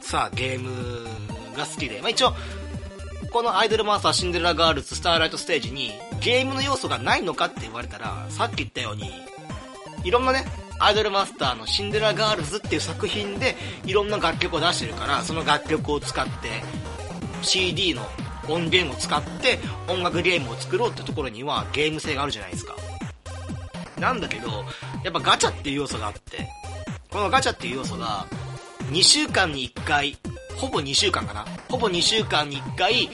[0.00, 1.04] さあ、ゲーム
[1.56, 2.34] が好きで、まあ、一応、
[3.32, 9.10] このアイドルマーサーシンデレラガールズスターライトステージにゲームの要素がないのかって言われたら、さっき言ったように、
[10.04, 10.44] いろんなね、
[10.78, 16.62] アイドルマスターのシンデレラガールズっていう作品でいろんな楽曲を出してるから、その楽曲を使って
[17.42, 18.02] CD の
[18.48, 22.76] 音源を使って音楽ゲームを作ろうってところにはゲーム性があるじゃないですか。
[24.02, 24.48] なんだけど、
[25.04, 26.48] やっぱガチャっていう要素があって、
[27.08, 28.26] このガチャっていう要素が
[28.90, 30.18] 2週間に1回、
[30.56, 31.46] ほぼ2週間かな？
[31.68, 33.08] ほぼ2週間に1回、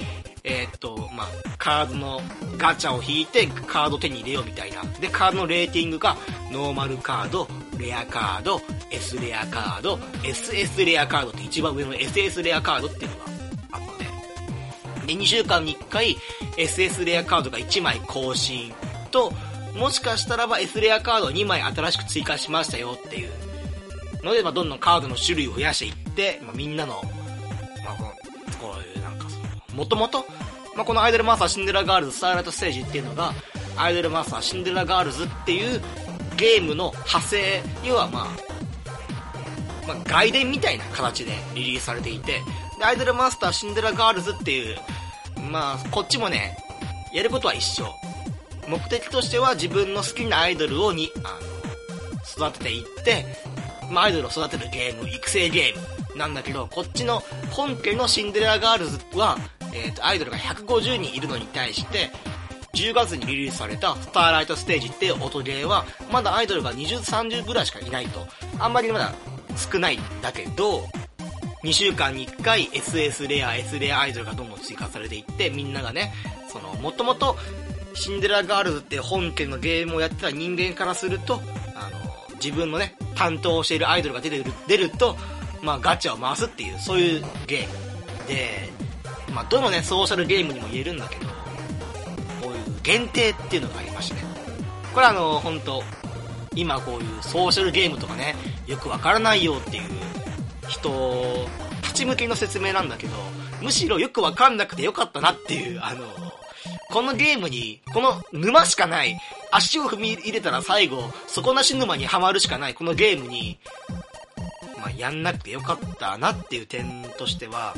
[0.44, 1.26] えー、っと、まあ、
[1.58, 2.22] カードの
[2.56, 4.82] ガチャを引いてカード手に入れようみたいな。
[4.98, 6.16] で、カードのレーティングが
[6.50, 7.46] ノーマルカード、
[7.78, 13.24] レアカード、S レアカード、SS レアカードって一番上の SS レアカードっていうのが
[13.72, 13.80] あっ
[15.06, 15.06] て。
[15.06, 16.16] で、2週間に1回
[16.56, 18.72] SS レアカードが1枚更新
[19.10, 19.32] と、
[19.76, 23.30] もしかしたらば S レアカードを2枚新しく追加しましたよっていう。
[24.22, 27.02] ので、まあ、どんどんカードの種類を増やしていって、まあ、みんなの、
[27.84, 28.12] まあ、こ
[28.60, 30.24] こういうなんかその、もともと、
[30.74, 33.32] まあ、このアイドルマーサーシンデレラガールズスターライトステージっていうのが、
[33.76, 35.80] アイドルマーサーシンデレラガールズっていう
[36.36, 38.26] ゲームの派生、要はまあ、
[39.86, 42.42] まあ、外伝みたいな形でリリースされていて、
[42.78, 44.76] で、アイドルマスターシンデレラガールズっていう、
[45.50, 46.56] まあ、こっちもね、
[47.12, 47.86] やることは一緒。
[48.68, 51.38] 目的としては自分の好きなアイドルをに、あ
[52.38, 53.26] の、育てていって、
[53.90, 59.38] まあ、アイドルを育てるゲーム、育成ゲームなんだけど、こっちの本家のシンデレラガールズは、
[59.72, 62.10] えっ、ー、と、アイドルが150人いるのに対して、
[62.74, 68.26] 10月にリリースされたスターライトステージっていう音ゲーは、まだアイドルが20、30ぐらいしかいないと。
[68.58, 69.12] あんまりまだ
[69.56, 70.86] 少ないんだけど、
[71.64, 76.12] 2週間に1回 SS レア、S レアアイドルがどんどん追加されていって、みんながね、
[76.52, 77.36] その、もともと、
[77.94, 81.40] シンデレラガールズって本家のゲームをやってた人間からすると、
[81.74, 85.16] あの、自分のね、担当しているアイドルが出てる、出ると、
[85.62, 88.28] まあガチャを回すっていう、そういうゲーム。
[88.28, 88.70] で、
[89.32, 91.26] まあどのね、ソーシャルゲームにも言えるんだけど、
[92.42, 94.22] こういう限定っていうのがありましてね。
[94.94, 95.82] これあの、本当
[96.54, 98.34] 今こういうソーシャルゲームとかね、
[98.66, 99.82] よくわからないよっていう
[100.68, 101.46] 人
[101.82, 103.14] たち向けの説明なんだけど、
[103.62, 106.04] むしろよくわかんなくてよかったなっていう、あの、
[106.90, 109.20] このゲームに、この沼しかない、
[109.50, 113.58] 足を踏み入れたら最後、底なし沼にはまるしかないこのゲームに、
[114.78, 117.74] まあ、やんなくてよかったなっていう点としては、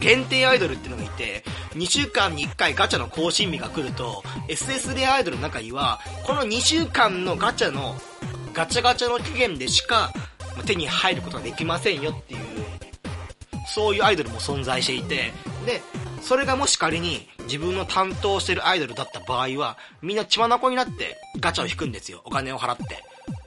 [0.00, 7.96] 限定アイドルってのがいて、2週間に1回ガチャの更新日が来ると、SS レアアイドルの中には、この2週間のガチャの、
[8.52, 10.12] ガチャガチャの期限でしか
[10.66, 12.40] 手に入ることができませんよっていう、
[13.68, 15.32] そういうアイドルも存在していて、
[15.66, 15.82] で、
[16.22, 22.22] それがもし仮に自分の担当してるアイドルだった場合は、みんな血眼になってガチャを引くんですよ。
[22.24, 23.04] お金を払って。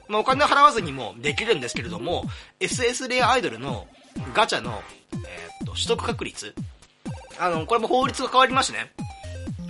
[0.08, 2.24] まあ、お金を払わずにもできるんですけれども、
[2.60, 3.86] SS レアアイドルの
[4.34, 4.82] ガチャの、
[5.12, 6.54] えー、っと、取得確率
[7.38, 8.92] あの、これも法律が変わりましてね。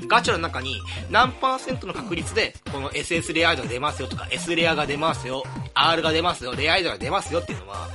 [0.07, 7.88] ガチャの中に何パーセントの確率でこの SS レアアイドルが出ますよとか S レアが出ますよ R が出ますよレアアイドルが出ますよっていうのは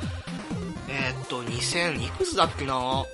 [0.90, 3.06] えー、っと2000いくつだっけな？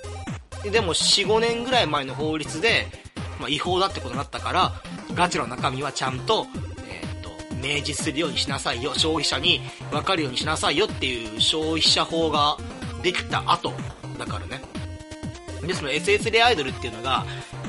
[0.70, 2.86] でも4、5年ぐらい前の法律で、
[3.38, 4.72] まあ、違法だってことになったから
[5.14, 6.46] ガチの中身はちゃんと,、
[6.88, 9.60] えー、っと明示するようにしなさいよ、消費者に
[9.90, 12.56] 分かるようにしなさいよっていう消費者法が
[13.02, 13.72] できた後
[14.18, 14.62] だからね。
[15.66, 17.24] で、その SS レアイドルっていうのが、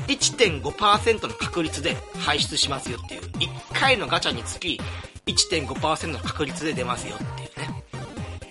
[0.08, 3.22] 1.5%の確率で排出しますよっていう。
[3.22, 4.80] 1回のガチャにつき
[5.26, 7.16] 1.5%の確率で出ますよ。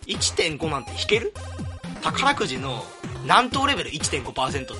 [0.08, 1.34] 1.5なんて引ける？
[2.02, 2.86] 宝くじの
[3.26, 4.76] 何等レベル1.5%って。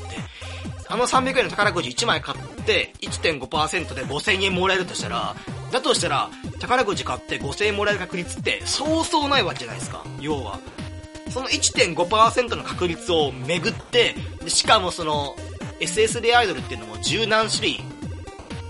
[0.88, 5.36] あの300円の宝くじ1枚買って1.5%で5000円もらえるとしたら、
[5.72, 10.04] だとしたら宝くじ買って5000円もらえる確率ってそうそうないわけじゃないですか。
[10.20, 10.60] 要は。
[11.32, 14.16] その1.5%の確率をめぐって、
[14.48, 15.36] しかもその
[15.80, 17.82] SS レアイドルっていうのも十何種類、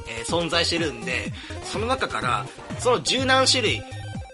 [0.07, 1.33] えー、存在してるんで、
[1.65, 2.45] その中から
[2.79, 3.83] その十何種類、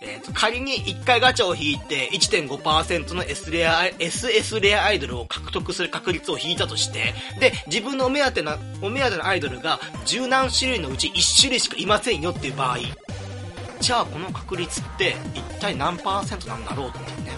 [0.03, 12.79] えーと、仮に1回ガチャを引いて1.5%の S レア SS レアアイドルを獲得する確率を引いたとして、で、自分のお目当てな、お目当てのアイドルが十何種類のうち1種類しかいませんよっていう場合、
[13.79, 17.31] じゃあこの確率って一体何パーセントなんだろうっていうね。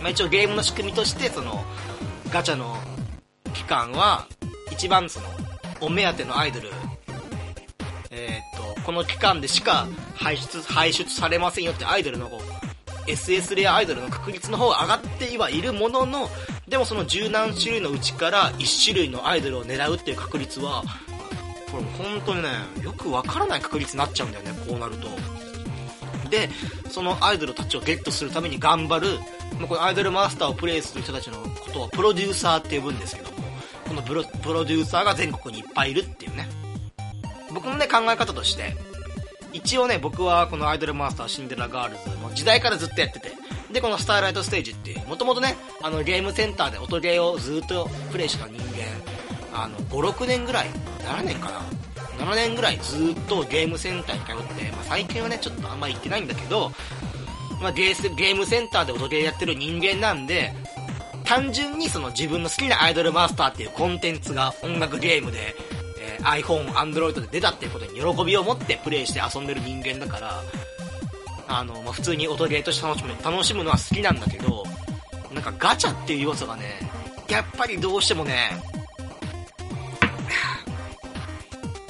[0.00, 1.64] まあ一応ゲームの仕組みとして、その、
[2.32, 2.76] ガチャの
[3.54, 4.26] 期間は、
[4.72, 5.26] 一番その、
[5.80, 6.70] お目当てのアイドル
[8.16, 12.40] えー、っと、この期間でしか排出、排出されませんよってアイドルの方、
[13.06, 16.28] SS レアアイドルの確率の方が上がってはいるものの、
[16.66, 20.82] でもその十何種類のうちから1種類のアイドルを狙うっていう確率は、
[21.70, 22.48] これ本当にね、
[22.82, 25.08] よくわからない確率になっちゃうんだよね、こうなると。
[26.30, 26.48] で、
[26.90, 29.18] そのアイドルたちをゲットするために頑張る、
[29.68, 33.36] このアイドルマスターをプレイする人たちのことをプロデューサーって呼ぶんですけども、
[33.88, 36.48] このプロプロデューサーが全国にいっぱいいるっていうね。
[37.56, 38.76] 僕のね、考え方として、
[39.54, 43.32] 一応ね、僕はこのアイドルマスターシンデレラガールズの時代からずっとやってて、
[43.72, 48.84] で、このスターライトステージっていう、もともとね、あの、ゲームセンターで音ゲーをずっとプレイした人間、
[49.54, 50.66] あの、5、6年ぐらい、
[50.98, 51.50] 7年か
[52.18, 56.70] な ?7 年ぐらいずっとゲームセンターに通って、まあ、最近はね、ちょっとあんま行ってないんだけど、
[57.62, 60.52] まあ、ゲーゲームセンターで音ゲーやってる人間なんで、
[61.24, 65.56] 単純にその自分の好きなアイドルマスターっていうコンテンツが音楽ゲームで
[66.22, 70.42] iPhone、Android で出たっていうことに喜びを持ってプレイして遊んでる人間だから、
[71.48, 74.64] あの、まあ、普通に音ゲーとして楽しむ、楽しむのは好きなんだけど、
[75.32, 76.80] なんかガチャっていう要素がね、
[77.28, 78.50] やっぱりどうしてもね、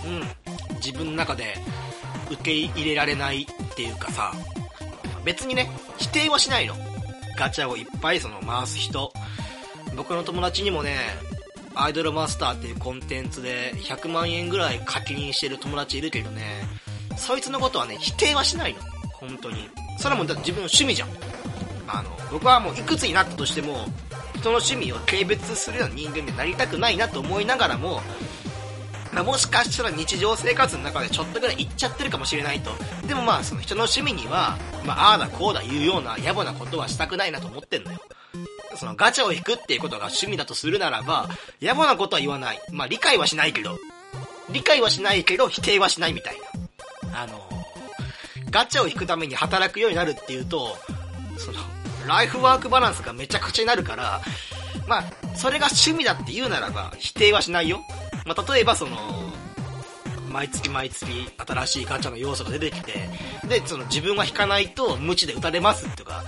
[0.05, 1.55] うん、自分の中で
[2.31, 4.33] 受け入れられないっていうかさ、
[5.25, 6.75] 別にね、否定はしないの。
[7.37, 9.13] ガチャをいっぱいその回す人。
[9.97, 10.99] 僕の友達にもね、
[11.79, 16.63] アイドルマスターっていうコンテンツで100万円ぐらい課金してる友達いるけどね、
[17.17, 18.81] そいつのことはね、否定はしないの。
[19.13, 19.69] 本当に。
[19.99, 21.09] それもだ自分の趣味じゃん。
[21.87, 23.87] あの、僕はもういくつになったとしても、
[24.35, 28.01] 人の趣味を軽蔑するような人間になりたくないなと思いながらも、
[29.13, 32.71] まあ、もしかしたら日常生活の中でちょっとぐらい行っちゃってるかもしれないと。
[33.07, 37.99] でもまあ、その人の趣味には、まあ、ああだこうだ言うような野暮なことはしたくないなと思ってんのよ。
[38.77, 41.29] そのガチャを引くっていうことが趣味だとするならば、
[41.61, 42.61] 野暮なことは言わない。
[42.73, 43.79] まあ理解はしないけど、
[44.51, 46.37] 理解はしないけど否定はしないみたい
[47.11, 47.23] な。
[47.23, 47.41] あの、
[48.51, 50.77] ガチャを引くために働くようになるっていうと、
[51.39, 51.59] その、
[52.07, 54.21] ライフワークバランスがめちゃくちゃになるから、
[54.87, 55.05] まあ、
[55.37, 57.81] それが趣味だって言うならば、否定はしないよ。
[58.25, 58.97] まあ、例えばその、
[60.31, 61.07] 毎月毎月
[61.47, 63.09] 新しいガチャの要素が出てきて、
[63.49, 66.25] で、その自分は引かないと無知で打たれますとか、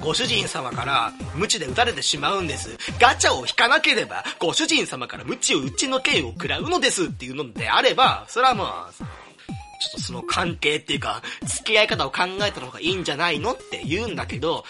[0.00, 2.76] ご主人様から無知で撃たれてしまうんです。
[2.98, 9.04] ガチャを引かなければ、ご主人様から無知を打ちの刑を食らうのですっていうのであれば、それはまあ、ちょ
[9.88, 14.64] っとその関係っていうか、付き合い方を考えた方がいいんじゃないのって言うんだけど、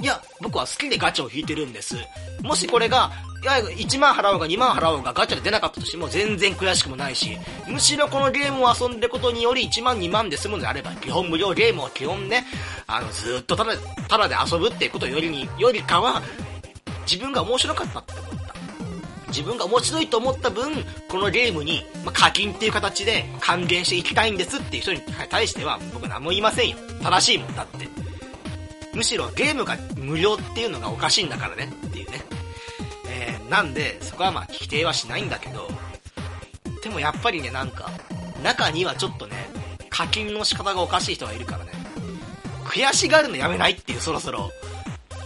[0.00, 1.96] いや、僕は好きでガチャを引いてるんです。
[2.42, 3.10] もしこれが、
[3.42, 12.44] いや、1万払おうが2万払おうがガチャで出なかったとしても全然悔しくもないし、むしろこのゲームを遊んでることにより1万2万で済むのであれば、基本無料ゲームを基本ね、
[12.86, 13.72] あの、ずっとただ、
[14.08, 16.22] ただで遊ぶっていうことよりに、よりかは、
[17.10, 18.54] 自分が面白かったって思った。
[19.28, 25.00] 自分が面白いと思った分、このゲームに、ま、課金っていう形で還元していきたいんですっていう人に
[25.30, 26.76] 対しては、僕何も言いませんよ。
[27.02, 27.88] 正しいもんだって。
[28.92, 32.39] むしろゲームが無料っていうのがおかしいんだからねっていうね。
[33.50, 35.68] なんで、そこはまあ規定はしないんだけど、
[36.82, 37.90] でもやっぱりね、なんか、
[38.42, 39.36] 中にはちょっとね、
[39.90, 41.72] 課金の仕方がおかしい人がいるからね。
[42.64, 44.50] 悔しがるのやめないっていう、そろそろ。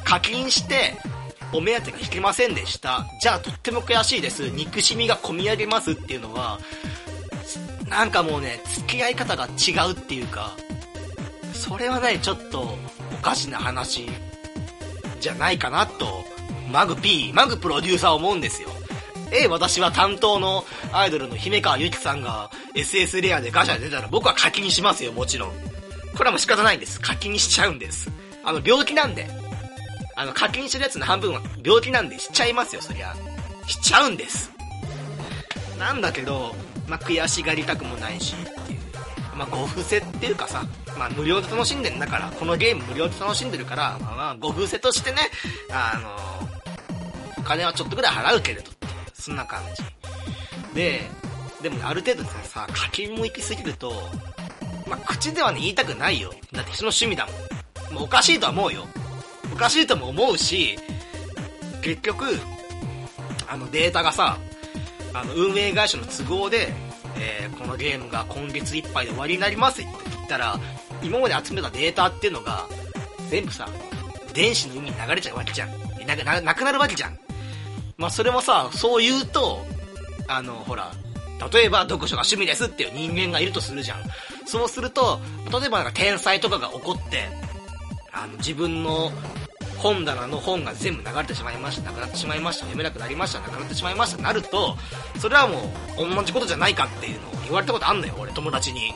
[0.04, 0.96] 課金して、
[1.52, 3.06] お目当てが引けませんでした。
[3.20, 4.48] じゃあとっても悔しいです。
[4.48, 6.58] 憎しみが込み上げますっていうのは、
[7.88, 10.52] なんかもうね、付き合い方が違うっていうか、
[11.52, 12.76] それはね、ちょっと、
[13.12, 14.08] おかしな話、
[15.20, 16.24] じゃないかなと、
[16.70, 18.68] マグ P、マグプロデューサー思うんですよ。
[19.32, 25.50] え、私は担当のアイドルの姫川ゆきさんが SS レアでガチャで出たら僕は課金しますよ、もちろん。
[26.16, 27.00] これはもう仕方ないんです。
[27.00, 28.10] 課金しちゃうんです。
[28.44, 29.28] あの、病気なんで。
[30.16, 33.14] あの、課金してるやつの半分は病気なんでしちゃいますよ、そりゃ。
[33.66, 34.52] しちゃうんです。
[35.78, 36.54] なんだけど、
[36.86, 38.80] まあ、悔しがりたくもないしっていう。
[39.34, 40.64] まあ、ご伏せっていうかさ、
[40.98, 45.18] まあ、無料で楽しんでんだから、このゲーム無料で楽しんでるから、まあ、まあ、ご伏せとしてね、
[45.70, 46.48] あの
[47.38, 50.74] お金はちょっとぐらい払うけれどっていう、そんな感じ。
[50.74, 51.02] で、
[51.62, 53.92] でも、ある程度ですねさ、課金も行き過ぎると、
[54.86, 56.32] まあ、口ではね、言いたくないよ。
[56.52, 57.94] だって人の趣味だもん。
[57.94, 58.86] もうおかしいとは思うよ。
[59.52, 60.76] おかしいとも思うし、
[61.82, 62.24] 結局、
[63.48, 64.38] あのデータがさ、
[65.12, 66.72] あの運営会社の都合で、
[67.16, 70.58] えー、このゲームが今月いっぱいで終わりになりますって言ったら、
[71.04, 72.66] 今まで集めたデータっていうのが、
[73.30, 73.68] 全部さ、
[74.32, 75.70] 電子の海に流れちゃうわけじゃん。
[76.06, 77.18] なななくなるわけじゃん。
[77.96, 79.64] まあ、それもさ、そう言うと、
[80.26, 80.92] あの、ほら、
[81.52, 83.98] 例えば読書が趣味ですっていう人間がいるとするじゃん。
[84.46, 85.20] そうすると、
[85.52, 87.28] 例えばなんか天才とかが起こって、
[88.12, 89.12] あの、自分の
[89.78, 94.76] 本棚の本が全部流れてしまいました、なくなってしまいました、読めなくなりました、なくなってしまいましたなると、
[95.18, 95.58] それはも
[95.98, 98.94] う同じことじゃないかっていうのを言われたことあんのよ、俺友達に。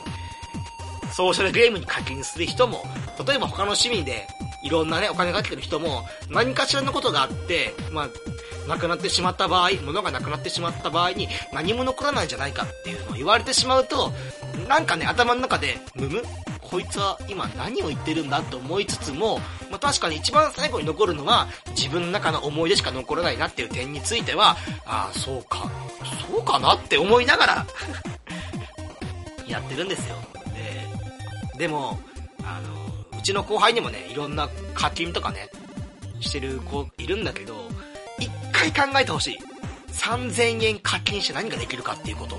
[1.19, 2.81] ソーシャルゲームに課金する人も、
[3.27, 4.25] 例えば他の趣味で
[4.63, 8.09] いろんなね、お金かけてる人も、何かしらのことがあって、まあ、
[8.69, 14.13] なくなってしまった場合、物がなくなってしまった場合に何も残らないんじゃないかっていうのを言われてしまうと、
[14.69, 16.23] なんかね、頭の中で、むむ
[16.61, 19.39] こいつは今何を言ってるんだと思いつつも、
[19.69, 24.51] まあ、確かに一番最後に残るのは自分の中の思い出しか残らないなっていう点については、
[24.85, 25.69] ああ、そうか、
[26.31, 27.67] そうかなって思いながら
[29.45, 30.15] やってるんですよ。
[31.59, 31.99] で、も、
[32.41, 32.61] あ
[33.11, 35.49] の、うちの後輩にもね、いろんな課金とかね、
[36.21, 37.53] してる子いるんだけど、
[38.17, 39.37] 一回考えてほしい。
[39.91, 42.37] 3000円課金して何ができるかっていうこと。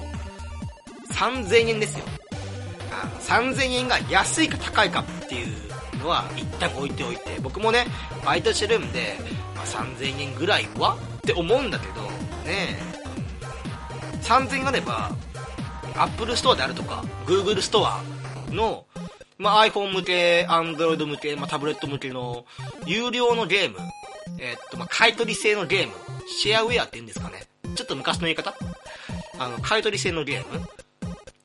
[1.12, 2.04] 3000円ですよ。
[3.20, 5.46] 3000円が安いか高いかっていう
[5.98, 7.84] のは一旦置いておいて、僕もね、
[8.24, 9.18] バイトしてるんで、
[9.54, 12.02] まあ、3000円ぐらいはって思うんだけど、
[12.50, 12.78] ね
[14.22, 15.10] 3000円があれば、
[15.94, 18.02] Apple Store であるとか、Google ストア
[18.50, 18.86] の、
[19.40, 22.44] まあ、iPhone 向け、Android 向け、まあ、タブレット向けの、
[22.84, 23.78] 有料のゲーム、
[24.38, 25.94] えー、っと、まあ、買い取り制のゲーム、
[26.28, 27.44] シェアウェアって言うんですかね。
[27.74, 28.54] ちょっと昔の言い方
[29.38, 30.68] あの、買い取り制のゲーム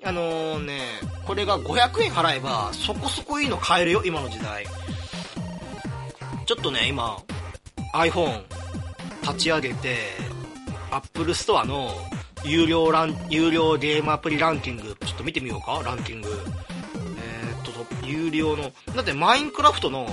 [0.04, 0.82] あのー、ね、
[1.26, 4.66] これが500円払えば、そこそこいいの買えるよ、今の時代。
[6.46, 7.18] ちょっとね、今、
[7.93, 8.43] iPhone
[9.22, 9.96] 立ち上げて、
[10.91, 11.93] Apple Store の
[12.43, 16.30] 有料ラン、有料ゲームアプリランキング、ちょっと見てみようか、ランキング。
[18.08, 20.08] 有料の、だってマインクラフトの、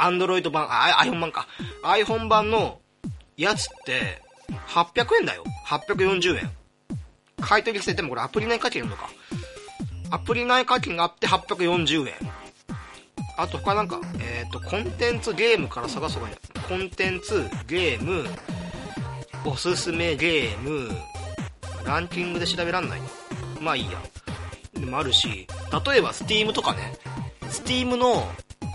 [0.00, 1.46] Android 版、あ、iPhone 版か。
[1.84, 2.80] iPhone 版の
[3.36, 4.22] やつって、
[4.68, 5.44] 800円だよ。
[5.66, 6.50] 840円。
[7.40, 9.08] 買い取りしてでもこれアプリ内課金のか。
[10.10, 12.14] アプリ内課金があって840円。
[13.36, 16.34] あと他なんか、えっ、ー、と、コンテンツゲームから探す方がい
[16.68, 18.26] コンテンツ、ゲーム、
[19.46, 20.90] おすすめゲーム、
[21.84, 23.00] ランキングで調べらんない
[23.60, 23.98] まあいいや。
[24.80, 26.94] でもあるし、例えば Steam とかね、
[27.42, 28.28] Steam の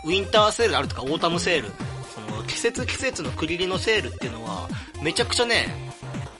[0.06, 1.70] ウィンターセールあるとかオータムセール、
[2.14, 4.70] その季節季節の区切りのセールっていうのは、
[5.01, 5.68] めちゃくちゃね、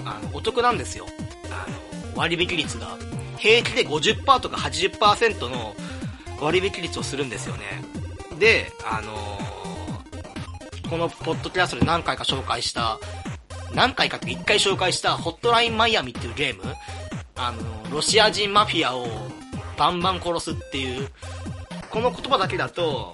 [0.05, 1.05] あの、お得なんですよ。
[1.49, 1.66] あ
[2.16, 2.97] の、割引率が、
[3.38, 5.76] 平気で50%とか80%の
[6.39, 7.84] 割引率をするんですよね。
[8.39, 12.99] で、あのー、このポッドキャストで何回か紹介した、
[13.74, 16.76] 何回かって1回紹介したホットラインマイアミっていうゲーム、
[17.36, 19.07] あのー、ロシア人マフィアを
[19.78, 21.09] バンバン殺すっていう、
[21.89, 23.13] この言葉だけだと、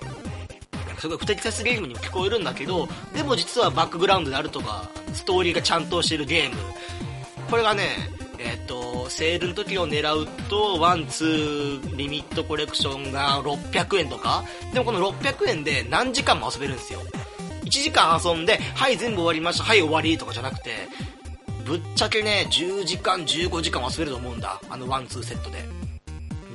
[0.99, 6.55] すごい不適切ゲームにも聞こえるんだけど、でも実はバックグラウンドであるとか、ストーリーがちゃんとしてるゲーム。
[7.49, 7.83] これがね、
[8.37, 14.43] えっ、ー、と、セールの時を狙うと、ワン、ツー、リミットコレクションが600円とか、
[14.73, 17.01] でもこの600円で何時間も遊べるんですよ。
[17.63, 20.71] 1時間遊んで、はい、全部終わりました、はい、終わりとかじゃなくて、
[21.65, 24.59] ぶっちゃけね、10時間、15時間遊べると思うんだ。
[24.69, 25.80] あのワン、ツーセットで。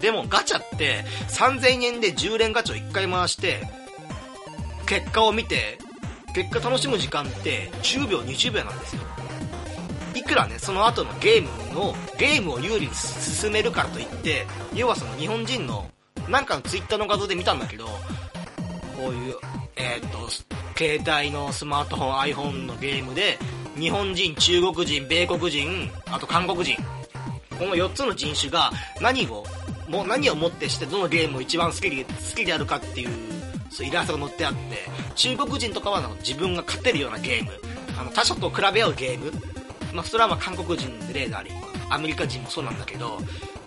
[0.01, 3.63] でもガチャって3000円で10連ガチャを1回回して、
[4.87, 5.79] 結果を見て、
[6.35, 9.03] 結果楽しむ時間って10秒、20秒なんですよ。
[10.15, 15.91] いくらね、その後のゲームの、ゲームを有利に進めるからといって、要はその日本人の、
[16.29, 19.35] なんかのツイッターの画像で見たんだけど、こういう、
[19.77, 20.31] えー、っと、
[20.77, 23.39] 携帯のスマートフォン、iPhone のゲームで、
[23.79, 26.77] 日本人、中国人、米国人、あと韓国人、
[27.59, 28.71] この4つの人種が
[29.01, 29.45] 何を、
[29.89, 33.11] もう何をもってしてどのゲームを一番好きで、好きであるかっていう、
[33.71, 34.59] そうイラストが載ってあって、
[35.15, 37.53] 中国人とかは自分が勝てるようなゲーム、
[37.99, 39.33] あの他者と比べ合うゲーム、
[39.93, 41.51] まあ、それはまあ韓国人で例があり、
[41.89, 43.19] アメリカ人もそうなんだけど、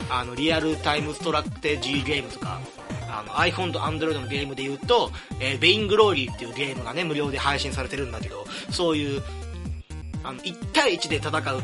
[0.09, 2.59] あの、リアルタイムストラクテジゲームとか、
[3.09, 9.23] あの、iPhone と Android のゲームで言うと、えー、ベイングローリーっていうゲームがね、無料で配信されてるんだけど、そういう、
[10.23, 11.61] あの、1対1で戦う、あの、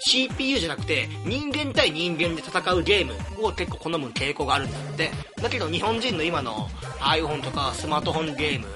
[0.00, 5.10] CPU じゃなくて、人間対人間で戦うゲームを結構好む傾向があるんだって。
[5.42, 6.68] だけど日本人の今の
[7.00, 8.66] iPhone とかスマートフォンゲーム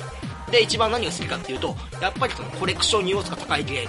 [0.51, 3.89] で一番何が好きかっていうと、やっぱりそのコレクション要素が高いゲーム。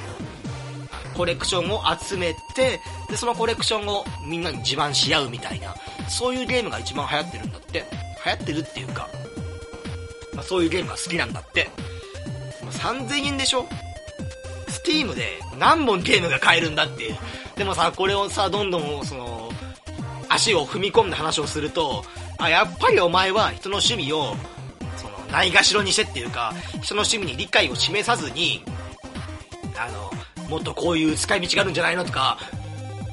[1.16, 5.76] コレクションを集めて、で、そのコレクションをみんなに自慢し合うみたいな、
[6.08, 7.86] そういうゲームが一番流行ってるんだって。
[8.26, 9.10] 流行ってるっていうか、
[10.34, 11.70] まあ、そういうゲームが好きなんだって。
[12.64, 13.66] まあ、3000円でしょ？
[14.80, 17.18] スティームで何本ゲームが買えるんだっていう。
[17.58, 19.52] でもさ、これをさ、どんどん、その、
[20.30, 22.04] 足を踏み込んだ話をすると、
[22.38, 24.36] あ、やっぱりお前は人の趣味を、
[24.96, 28.64] その、ないがしろにしてっていうか、人の趣味に理解を示さずに、
[29.78, 32.38] あの、もっとこういう使い道があるんじゃないのとか、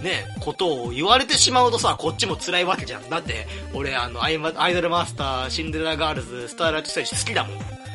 [0.01, 3.11] ね、ことを言われてしまうとさ、こっちも辛いわけじゃん。
[3.11, 7.86] だって、俺、あの、アイアイドルマスター、シンデレラガールズ、スターライトステージ好きだもん。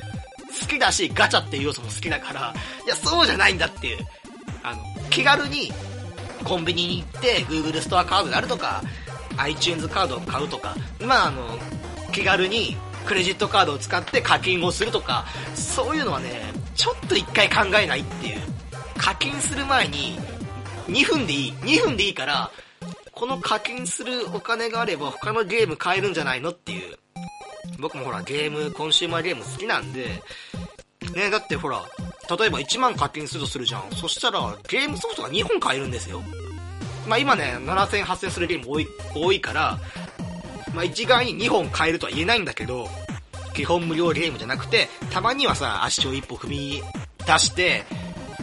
[0.60, 2.54] 好きだし、ガチャっていう要素も好きだから、
[2.86, 4.00] いや、そうじゃないんだっていう。
[4.64, 5.72] あの、気軽に、
[6.44, 8.82] コンビニに行って、Google ストアカードであるとか、
[9.38, 11.58] iTunes カードを買うとか、まあ、あの、
[12.12, 12.76] 気軽に、
[13.06, 15.26] クレジットカードを使って課金をするとか、
[15.56, 18.42] そういうのはね、ちょっと一回考えないっていう。
[18.98, 20.20] 課金する前に、
[20.88, 21.54] 2分でいい。
[21.54, 22.52] 2分でいいから、
[23.12, 26.98] この課金するお金があれば他のゲーム買えるんじゃないのっていう。
[27.80, 30.22] 僕もほらゲーム、コンシューマーゲーム好きなんで、
[31.16, 31.84] ねだってほら、
[32.38, 33.92] 例えば1万課金するとするじゃん。
[33.96, 36.22] そしたらゲームソフトが2本買えるんですよ。
[37.08, 39.80] まあ今ね、7000、8000するゲーム多い、多いから、
[40.74, 42.88] まあ一概に2本買えるとは言えないんだけど、
[43.54, 46.84] 基本無料ゲームじゃなくて、たまにはさ、足を一歩踏み
[47.26, 47.84] 出して、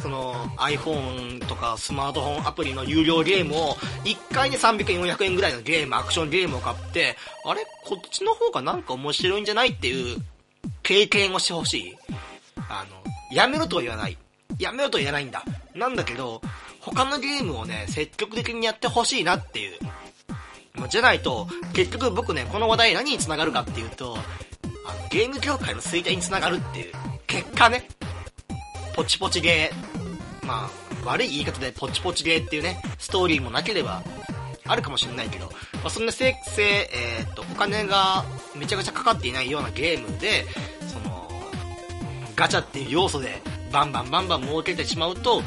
[0.01, 3.74] その iPhone とかスマートフォンアプリの有料ゲームを
[4.05, 7.64] 1回に300円400円ぐらいのゲームアクションゲームを買ってあれ？
[7.84, 10.18] こっちの方がなんか面白いんじゃないっていう
[10.82, 11.96] 経験をしてほしい。
[12.68, 12.96] あの
[13.34, 14.16] やめろとは言わない。
[14.59, 15.44] やめろとは言わないんだ。
[15.74, 16.40] なんだけど
[16.80, 19.78] 他のゲームをね積極的にやってほしいなっていう。
[20.88, 24.16] じゃないと結局僕ねこの話題何につながるかっていうと
[24.86, 26.92] あのゲーム業界の衰退につながるっていう
[27.26, 27.88] 結果ね。
[28.99, 30.70] ポチポチゲー、まあ、
[31.07, 34.03] 悪い言い方でポチポチゲーっていうね、ストーリーもなければ、
[34.66, 38.24] あるかもしれないけど、まあ、そんなせ、せ、えー、っと、お金が
[38.57, 40.46] めちゃくちゃかかっていないようなゲームで、
[40.88, 41.30] その、
[42.34, 43.40] ガチャっていう要素で、
[43.70, 45.44] バンバンバンバン儲けてしまうと、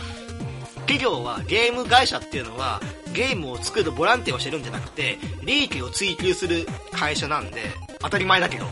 [0.88, 2.80] 企業は、ゲーム会社っていうのは、
[3.12, 7.64] ゲームを作るボランティアをしてるんじゃなくて、利益を追求する会社なんで、
[8.00, 8.66] 当たり前だけど、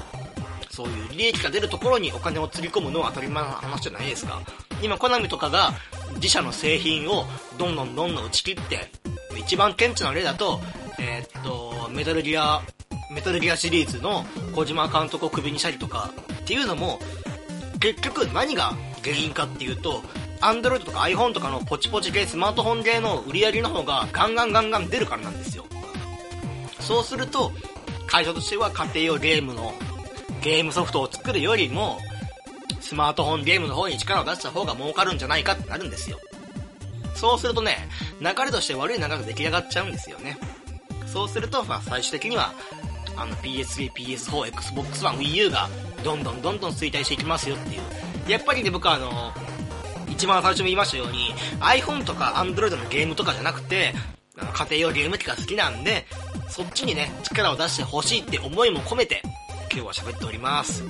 [0.79, 4.39] そういう利益が出るところにお金をつぎ込むのは当たり前の話じゃないですか。
[4.81, 5.73] 今、コナミとかが
[6.15, 7.25] 自社の製品を
[7.57, 8.89] どんどんどんどん打ち切って、
[9.37, 10.61] 一番顕著な例だと、
[10.97, 12.61] えー、っと、メタルギア、
[13.11, 14.25] メタルギアシリーズの
[14.55, 17.01] 小島監督をクビにしたりとかっていうのも、
[17.81, 18.73] 結局何が
[19.03, 20.01] 原因かっていうと、
[20.39, 25.65] Android とか iPhone とかのポチポチ系、スマートフォン系の売り上げの方がガンガンガンガン出るからなんですよ。
[26.79, 27.51] そうすると、
[28.07, 29.73] 会社としては家庭用ゲームの
[30.41, 31.99] ゲームソフトを作るよりも、
[32.81, 36.19] スマートフォンゲームの方に力を出した方が儲かるんじゃないかってなるんですよ。
[37.15, 37.89] そうするとね、
[38.21, 40.37] 流れとして悪い流れが出来上がっちゃうんですよね。
[41.05, 42.53] そうすると、まあ最終的には、
[43.17, 45.69] あの PS3、PS4、Xbox One、Wii U が
[46.03, 47.81] どんどんどんどん衰退していきますよっていう。
[48.31, 49.33] やっぱりね、僕はあの、
[50.09, 53.93] 一番最初も言いましたように、iPhone とか Android のゲームとかじゃなくて、
[54.53, 56.05] 家庭用ゲーム機が好きなんで、
[56.49, 59.21] そっちにね、力を出してほしいって思いも込めて、
[59.71, 60.83] 今日は喋っております。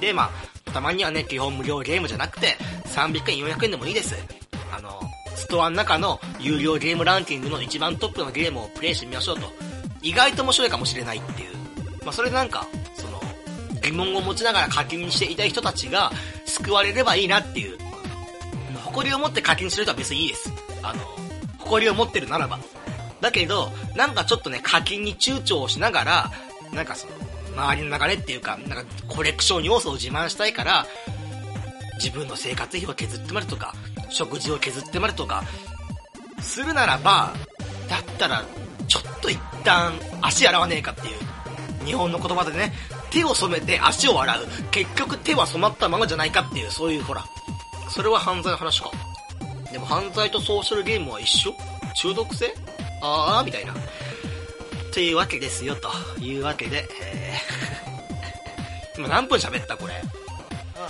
[0.00, 0.30] で、ま
[0.66, 2.56] あ、たまにはね、基本無料ゲームじゃなくて、
[2.86, 4.14] 300円、400円でもいいです。
[4.76, 5.00] あの、
[5.34, 9.52] ストアの中の有料ゲームランキングの一番トップのゲームをプレイしてみましょうと。
[10.02, 11.56] 意外と面白いかもしれないっていう。
[12.04, 13.20] まあ、それでなんか、その、
[13.80, 16.12] 疑問を持ちながら課金していた人たちが
[16.46, 17.78] 救われればいいなっていう。
[18.84, 20.52] 誇りを持って課金するとは別にいいです。
[20.82, 21.00] あの、
[21.58, 22.58] 誇りを持ってるならば。
[23.20, 26.30] だけど、なんかちょっとね、課金に躊躇をしながら、
[26.72, 27.12] なんかその、
[27.56, 30.86] 周りの流れっていうか、なんかコレクション要素を自慢したいから、
[31.96, 33.74] 自分の生活費を削ってまるとか、
[34.10, 35.44] 食事を削ってまるとか、
[36.40, 37.32] するならば、
[37.88, 38.44] だったら、
[38.88, 42.72] ちょっと一旦足洗わねえかっていう、日本の言葉でね、
[43.10, 44.46] 手を染めて足を洗う。
[44.70, 47.24] 結局手は染まったままじゃないかっていう、そういうほら、
[47.88, 48.90] それは犯罪の話か。
[49.70, 51.54] でも犯罪とソーシャルゲームは一緒？
[51.94, 52.54] 中毒性？
[53.02, 53.74] ああ、みたいな。
[54.94, 55.90] というわけですよ、と
[56.20, 59.94] いうわけで、えー 今何分喋ったこれ。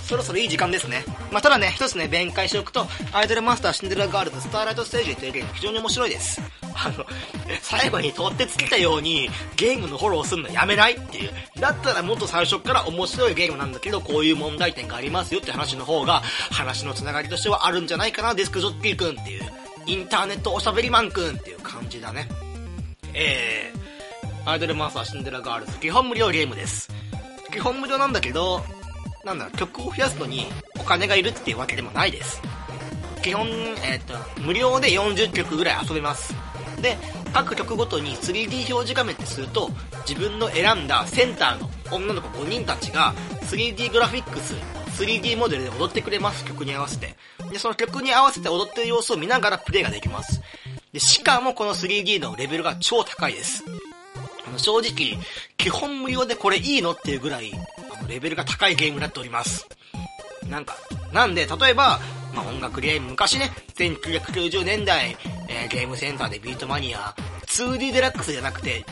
[0.01, 1.03] そろそろいい時間ですね。
[1.31, 6.39] まあ、ただね、一つね、弁解しておくと、アイドルマスターシンデレラガールズスターライトステージというゲーム非常に面白いです。
[6.75, 7.05] あの、
[7.61, 11.31] 最後に取ってつけたように、ゲームのフォローするのやめないっていう。
[11.59, 19.51] だったらもっと最初から面白いゲームなんだけど、こういう問題点がありますよって話の方が、話のつながりとしてはあるんじゃないかな、デスクジョッキーくんっていう。
[19.87, 22.27] インターネットおしゃべりマンくんっていう感じだね。
[23.13, 23.94] えー、
[24.45, 26.87] アイドルマスターシンデレラガールズ基本無料ゲームです。
[27.51, 28.61] 基本無料なんだけど、
[29.23, 30.45] なんだ、曲を増やすのに
[30.79, 32.39] お金がいるっていうわけでもないです。
[33.23, 33.47] 基本、
[33.83, 36.35] えっ、と、無料で40曲ぐらい遊べます。
[36.79, 36.95] で、
[37.33, 39.71] 各曲ごとに 3D 表示画面ってすると、
[40.07, 44.53] 自分の選んだセンターの女の子5人たちが 3D グラフィックス、
[45.01, 47.15] 3D モデルで踊ってくれます、曲に合わせて。
[47.51, 50.39] で、その曲に合わせて踊ってる様子を見ながらプレイができます。
[50.93, 53.63] で、しかもこの 3D のレベルが超高いです。
[54.47, 55.17] あの正直、
[55.57, 57.51] 基本無料でこれいいのっていうぐらい、
[57.97, 59.67] あのレベルが高いゲームになっております。
[60.49, 60.75] なんか、
[61.11, 61.99] なんで、例えば、
[62.33, 65.17] まあ、音楽ゲーム、昔ね、1990年代、
[65.47, 67.15] えーゲームセンターでビートマニア、
[67.47, 68.85] 2D デラックスじゃなくて、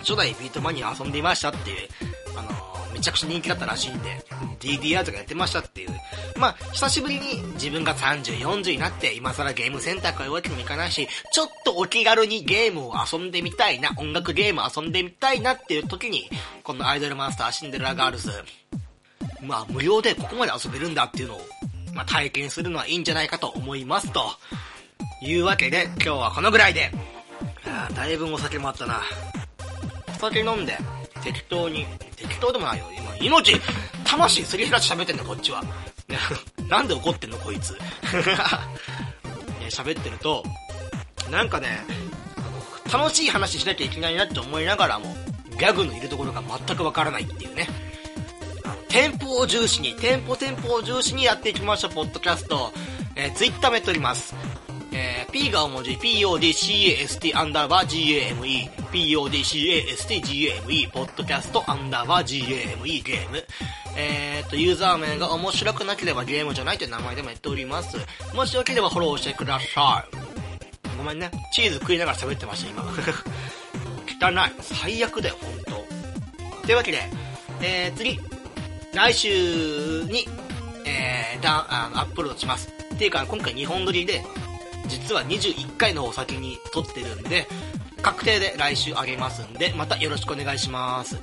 [0.00, 1.88] 初代ビートマニア遊んでいましたっていう、
[2.36, 2.50] あの
[2.94, 4.24] めちゃくちゃ人気だったらしいんで、
[4.60, 5.90] DDR とかやってましたっていう。
[6.38, 16.30] まあ、久しぶりに自分が30、40になって、今更ゲームセンターからわけにもいかないし、ちょっとお気軽にゲームを遊んでみたいな、音楽ゲーム遊んでみたいなっていう時に、
[16.62, 18.30] このアイドルマスターシンデレラガールズ、
[19.42, 21.40] まあ、無料でここまで遊べるんだっていうのを、
[21.92, 24.30] まあ、体験するのはいいんじゃないかと思いますと。
[25.22, 26.90] いうわけで、今日はこのぐらいで。
[27.66, 29.02] あだいぶお酒もあったな。
[30.08, 30.76] お酒飲んで、
[31.22, 31.86] 適当に、
[32.28, 32.86] 適当でもないよ。
[32.96, 33.60] 今、命、
[34.04, 35.62] 魂すり減らして喋ってんだ、こっちは。
[35.62, 36.18] ね
[36.68, 37.72] なんで怒ってんの、こいつ。
[37.74, 37.80] ね
[39.70, 40.44] 喋ってると、
[41.30, 41.84] なんかね、
[42.92, 45.16] 楽しい話しなきゃいけないなって思いながらも、
[45.50, 47.68] ギャグのいるところが全くわからないっていうね。
[48.88, 52.72] テンポを重視に、テンポテンポを重視にやっていきましょう、ポッドキャスト。
[53.16, 54.34] えー、ツイッターもやっております。
[55.34, 63.44] P が大文字、PODCAST アンダーバー GAME、PODCAST GAME、ポッドキャストアンダーバー GAME ゲーム。
[63.96, 67.96] えーと、ユーザー名が面白くなければゲームじゃないという名前でもやっております。
[68.32, 70.96] もしよければフォローしてください。
[70.96, 71.32] ごめんね。
[71.52, 72.84] チーズ食いながら喋ってました、今。
[72.86, 74.52] 汚い。
[74.60, 75.84] 最悪だよ、ほんと。
[76.64, 77.10] というわけで、
[77.60, 78.20] えー、次。
[78.92, 80.28] 来週に、
[80.84, 82.68] えー、だ、あの、アップロードします。
[82.94, 84.24] っていうか、今回2本撮りで、
[84.88, 87.46] 実は21回の方を先に撮ってるんで、
[88.02, 91.16] 確定で来週あげますんで、またよろしくお願いします。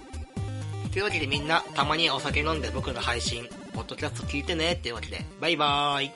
[0.92, 6.12] というわけでみんな、たまにお酒飲んで僕の配信、ポッドキャスト聞いてねっていうわけで、バイバーイ。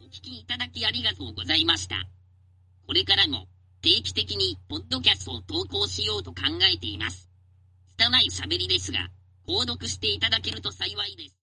[0.00, 1.96] お聞きいただきありがとうございました。
[2.86, 3.46] これからも
[3.80, 6.42] 定期的にポッドキャストを投稿しようと考
[6.72, 7.30] えています。
[7.96, 9.08] 拙い喋りですが、
[9.46, 11.36] 購読していただけると幸いです。